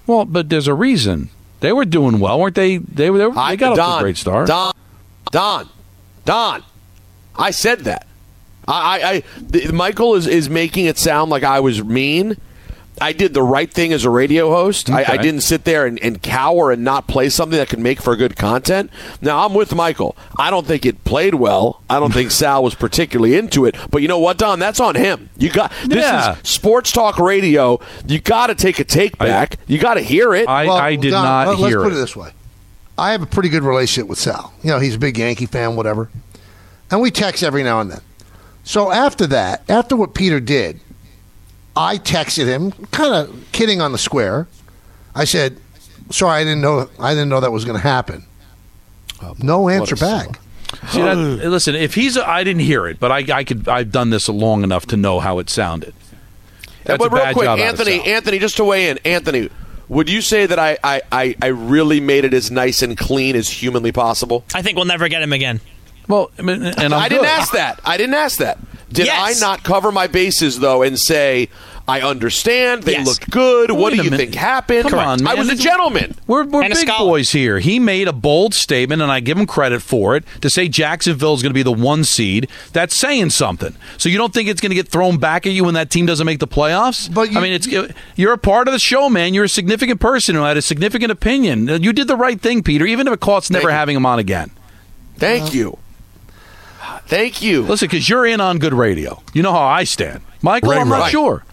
[0.07, 1.29] Well, but there's a reason.
[1.59, 2.77] They were doing well, weren't they?
[2.77, 3.17] They were.
[3.19, 4.47] They, were, they got Don, off to a great start.
[4.47, 4.73] Don,
[5.31, 5.69] Don,
[6.25, 6.63] Don.
[7.36, 8.07] I said that.
[8.67, 12.38] I, I, I the, Michael is, is making it sound like I was mean.
[13.01, 14.88] I did the right thing as a radio host.
[14.91, 17.99] I, I didn't sit there and, and cower and not play something that could make
[17.99, 18.91] for good content.
[19.19, 20.15] Now I'm with Michael.
[20.38, 21.81] I don't think it played well.
[21.89, 23.75] I don't think Sal was particularly into it.
[23.89, 24.59] But you know what, Don?
[24.59, 25.31] That's on him.
[25.39, 26.38] You got this Yeah.
[26.39, 27.79] is sports talk radio.
[28.05, 29.57] You got to take a take I- back.
[29.65, 30.47] you got to hear it.
[30.47, 31.97] I, Well, I did Don, not let- hear Let's put it.
[31.97, 32.29] it this way:
[32.95, 34.53] I have a pretty good relationship with Sal.
[34.61, 36.09] You know, he's a big Yankee fan, whatever,
[36.93, 38.01] and we text every now and then.
[38.63, 40.79] So after that, after what Peter did,
[41.75, 44.47] I texted him, kind of kidding on the square.
[45.15, 45.57] I said,
[46.11, 46.87] "Sorry, I didn't know.
[46.99, 48.25] I didn't know that was going to happen."
[49.39, 50.39] no answer back.
[50.89, 53.91] See, that, listen, if he's, a, I didn't hear it, but I, I could, I've
[53.91, 55.93] done this long enough to know how it sounded.
[56.83, 58.97] That's but a real bad quick, job out of Anthony, Anthony, just to weigh in,
[59.05, 59.49] Anthony,
[59.87, 63.35] would you say that I, I, I, I really made it as nice and clean
[63.35, 64.43] as humanly possible?
[64.53, 65.61] I think we'll never get him again.
[66.08, 67.30] Well, I mean, and I'm I didn't good.
[67.32, 67.80] ask that.
[67.86, 68.58] I didn't ask that.
[68.91, 69.41] Did Yes.
[69.41, 71.49] I not cover my bases though and say
[71.88, 73.08] I understand they Yes.
[73.08, 73.72] looked good?
[73.72, 74.18] what Wait do you minute.
[74.18, 74.88] think happened?
[74.89, 76.16] Come on, I was a gentleman.
[76.28, 77.58] We're, we're big boys here.
[77.60, 81.34] He made a bold statement, and I give him credit for it, to say Jacksonville
[81.34, 82.47] is going to be the one seed.
[82.72, 83.76] That's saying something.
[83.97, 86.06] So you don't think it's going to get thrown back at you when that team
[86.06, 87.12] doesn't make the playoffs?
[87.14, 89.34] But you- I mean, it's uh, you're a part of the show, man.
[89.34, 91.68] You're a significant person who had a significant opinion.
[91.82, 93.74] You did the right thing, Peter, even if it costs never you.
[93.76, 94.51] having him on again.
[95.18, 95.78] Thank you.
[97.07, 97.63] Thank you.
[97.63, 99.21] Listen, because you're in on good radio.
[99.34, 100.21] You know how I stand.
[100.41, 101.11] Michael, Right, I'm not right.
[101.11, 101.43] sure.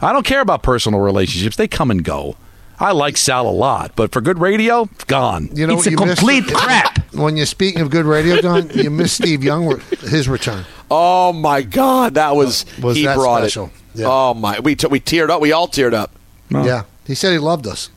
[0.00, 1.56] I don't care about personal relationships.
[1.56, 2.36] They come and go.
[2.80, 5.50] I like Sal a lot, but for good radio, gone.
[5.54, 6.18] You know, It's a you missed?
[6.18, 6.98] complete crap.
[7.14, 10.64] when you're speaking of good radio, Don, you missed Steve Young, his return.
[10.90, 13.66] Oh my God, that was, uh, Was he that brought special?
[13.66, 14.00] it.
[14.00, 14.06] Yeah.
[14.08, 15.40] Oh my, we t- we teared up.
[15.40, 16.10] We all teared up.
[16.50, 17.88] Yeah, he said he loved us.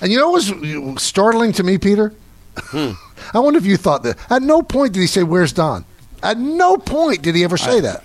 [0.00, 2.12] And you know what was startling to me, Peter?
[2.58, 2.92] Hmm.
[3.34, 4.16] I wonder if you thought that.
[4.30, 5.84] At no point did he say, "Where's Don?"
[6.22, 8.02] At no point did he ever say that.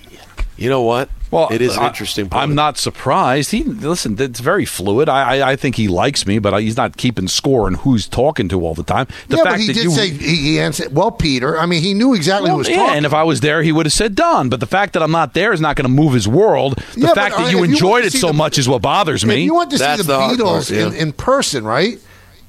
[0.58, 1.10] You know what?
[1.32, 2.30] Well, it is an I- interesting.
[2.30, 2.43] Point.
[2.43, 3.49] I'm not surprised.
[3.49, 4.16] He listen.
[4.22, 5.10] It's very fluid.
[5.10, 8.47] I, I, I think he likes me, but he's not keeping score and who's talking
[8.49, 9.08] to all the time.
[9.30, 10.93] The yeah, fact but he that did you, say he, he answered.
[10.95, 11.58] Well, Peter.
[11.58, 12.97] I mean, he knew exactly Well, who was yeah, talking.
[12.97, 14.49] and if I was there, he would have said Don.
[14.49, 16.76] But the fact that I'm not there is not going to move his world.
[16.93, 18.70] The Yeah, but, fact uh, that you you enjoyed to it so the- much is
[18.70, 19.43] what bothers me.
[19.43, 20.88] You want to That's see the, the Beatles part, yeah.
[20.89, 21.97] in, in person, right?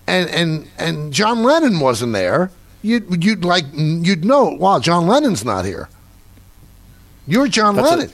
[0.06, 2.50] And and and John Lennon wasn't there.
[2.82, 4.44] You'd you'd like you'd know.
[4.50, 5.88] Wow, John Lennon's not here.
[7.26, 8.12] You're John That's a- Lennon.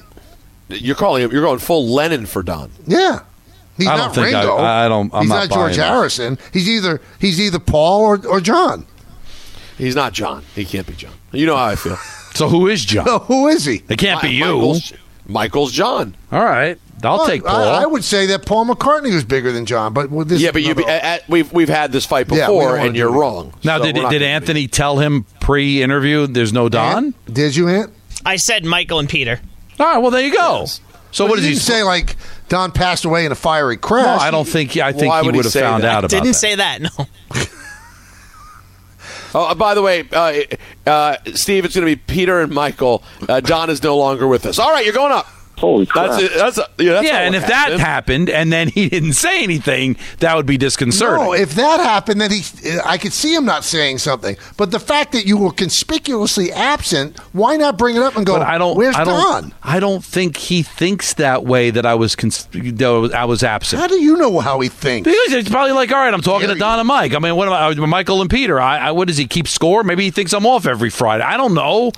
[0.68, 1.32] You're calling him.
[1.32, 2.70] You're going full Lennon for Don.
[2.86, 3.20] yeah.
[3.76, 4.57] He's I don't not think I- Ringo.
[4.59, 5.88] I don't- I'm he's not not, George that.
[5.88, 6.38] Harrison.
[6.53, 8.86] He's either he's either Paul or, or John.
[9.78, 10.45] He's not John.
[10.55, 11.14] He can't be John.
[11.32, 11.97] You know how I feel.
[12.34, 13.07] so who is John?
[13.07, 13.82] So who is he?
[13.88, 14.45] It can't be you.
[14.45, 14.93] Michael's,
[15.26, 16.14] Michael's John.
[16.30, 17.57] All right, I'll Well, take Paul.
[17.68, 20.51] I, I would say that Paul McCartney was bigger than John, but with this yeah,
[20.53, 20.72] but you.
[20.72, 23.11] another- At, at- we've we've had this fight Yeah, we don't before, wanna and you're
[23.11, 23.16] that.
[23.18, 23.55] wrong.
[23.64, 26.26] now, So did did gonna Anthony tell him pre-interview?
[26.26, 26.96] There's no Don.
[27.07, 27.34] Ant?
[27.34, 27.92] Did you, Ant?
[28.26, 29.40] I said Michael and Peter.
[29.78, 30.66] All right, well there you go.
[31.12, 31.82] So But what he does he say?
[31.82, 32.16] Like
[32.48, 34.05] Don passed away in a fiery crash.
[34.05, 34.76] No, I don't think.
[34.76, 35.90] I think Why he would would have found that?
[35.90, 36.34] out about Didn't that.
[36.34, 36.80] say that.
[36.82, 36.90] No.
[39.32, 40.40] Oh, uh, by the way, uh,
[40.90, 43.05] uh, Steve, it's going to be Peter and Michael.
[43.28, 44.59] Uh, Don is no longer with us.
[44.59, 45.28] All right, you're going up.
[45.61, 46.11] Holy crap.
[46.11, 46.32] That's it.
[46.34, 46.92] That's a, yeah.
[46.94, 47.80] That's yeah, and what if that happened.
[47.80, 51.22] happened and then he didn't say anything, that would be disconcerting.
[51.24, 52.42] No, if that happened, then he,
[52.84, 54.36] I could see him not saying something.
[54.56, 58.38] But the fact that you were conspicuously absent, why not bring it up and go?
[58.38, 58.76] but I don't.
[58.76, 59.20] Where's I don't.
[59.42, 59.54] Don?
[59.62, 61.70] I don't think he thinks that way.
[61.70, 62.16] That I was.
[62.16, 63.80] Cons- that I was- absent.
[63.80, 65.08] How do you know how he thinks?
[65.08, 67.14] Because it's probably like, all right, I'm talking Yeah, to Don and Mike.
[67.14, 68.61] I mean, what am I, uh, Michael and Peter?
[68.61, 69.82] I, I, what does he keep score?
[69.82, 71.24] Maybe he thinks I'm off every Friday.
[71.24, 71.92] I don't know.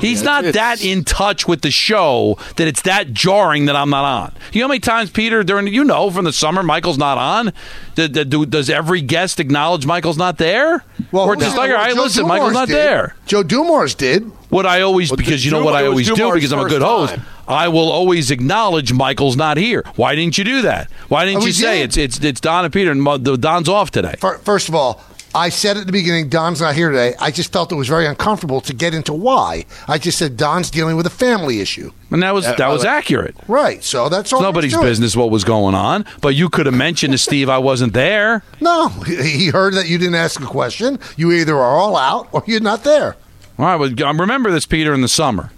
[0.00, 3.90] He's not it's- that in touch with the show that it's that jarring that I'm
[3.90, 4.32] not on.
[4.52, 7.52] You know how many times Peter during you know from the summer Michael's not on.
[7.94, 10.84] Do, do- do- does every guest acknowledge Michael's not there?
[11.12, 12.76] Well, or who just did- like, all well, right, Joe listen, Dumars Michael's not did.
[12.76, 13.16] there.
[13.26, 14.30] Joe Dumars did.
[14.50, 16.52] What I always Well, because you know Dumars- what I it was always do because
[16.52, 17.14] I'm a good host.
[17.14, 17.26] time.
[17.46, 19.84] I will always acknowledge Michael's not here.
[19.96, 20.88] Why didn't you do that?
[21.08, 21.84] Why didn't Oh, you say did.
[21.84, 24.14] it's it's it's Don and Peter and the Don's off today?
[24.42, 25.02] First of all,
[25.34, 27.14] I said at the beginning, Don's not here today.
[27.20, 29.66] I just felt it was very uncomfortable to get into why.
[29.88, 31.90] I just said Don's dealing with a family issue.
[32.10, 33.34] And that was Yeah, that was the accurate.
[33.48, 33.82] Right.
[33.82, 34.38] So that's all.
[34.38, 37.48] It's nobody's to business what was going on, but you could have mentioned to Steve
[37.48, 38.42] I wasn't there.
[38.60, 40.98] No, he he heard that you didn't ask a question.
[41.16, 43.16] You either are all out or you're not there.
[43.58, 45.50] All right, well, um, remember this, Peter, in the summer.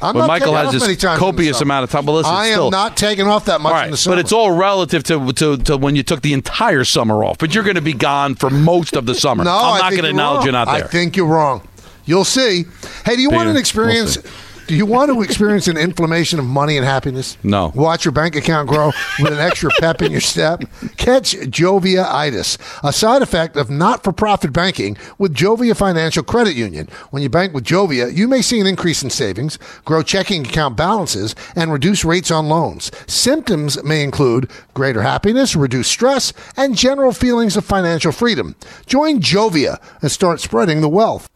[0.00, 2.06] I'm not Michael has this many times in the copious amount of time.
[2.06, 4.16] Well, listen, I am still- not taking off that much All in the summer.
[4.16, 7.38] but it's all relative to, to, to when you took the entire summer off.
[7.38, 9.44] But you're going to be gone for most of the summer.
[9.54, 10.44] No, I'm not going to acknowledge wrong.
[10.46, 10.84] you're not there.
[10.84, 11.66] I think you're wrong.
[12.06, 12.64] You'll see.
[13.04, 14.14] Hey, do you want Peter, an we'll experience?
[14.14, 14.28] see.
[14.66, 17.36] Do you want to experience an inflammation of money and happiness?
[17.42, 17.72] No.
[17.74, 20.62] Watch your bank account grow with an extra pep in your step.
[20.96, 26.88] Catch Jovia-itis, a side effect of not-for-profit banking with Jovia Financial Credit Union.
[27.10, 30.76] When you bank with Jovia, you may see an increase in savings, grow checking account
[30.76, 32.90] balances, and reduce rates on loans.
[33.06, 38.56] Symptoms may include greater happiness, reduced stress, and general feelings of financial freedom.
[38.86, 41.28] Join Jovia and start spreading the wealth.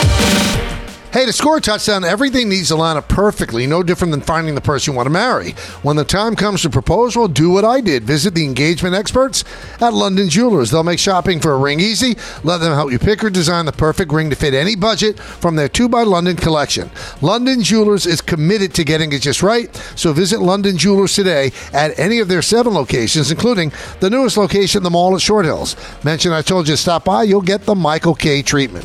[1.10, 4.54] Hey, to score a touchdown, everything needs to line up perfectly, no different than finding
[4.54, 5.52] the person you want to marry.
[5.80, 8.04] When the time comes to propose, well, do what I did.
[8.04, 9.42] Visit the engagement experts
[9.80, 10.70] at London Jewelers.
[10.70, 12.18] They'll make shopping for a ring easy.
[12.44, 15.56] Let them help you pick or design the perfect ring to fit any budget from
[15.56, 16.90] their 2 by London collection.
[17.22, 21.98] London Jewelers is committed to getting it just right, so visit London Jewelers today at
[21.98, 25.74] any of their seven locations, including the newest location, the mall at Short Hills.
[26.04, 28.84] Mention I told you to stop by, you'll get the Michael Kay treatment.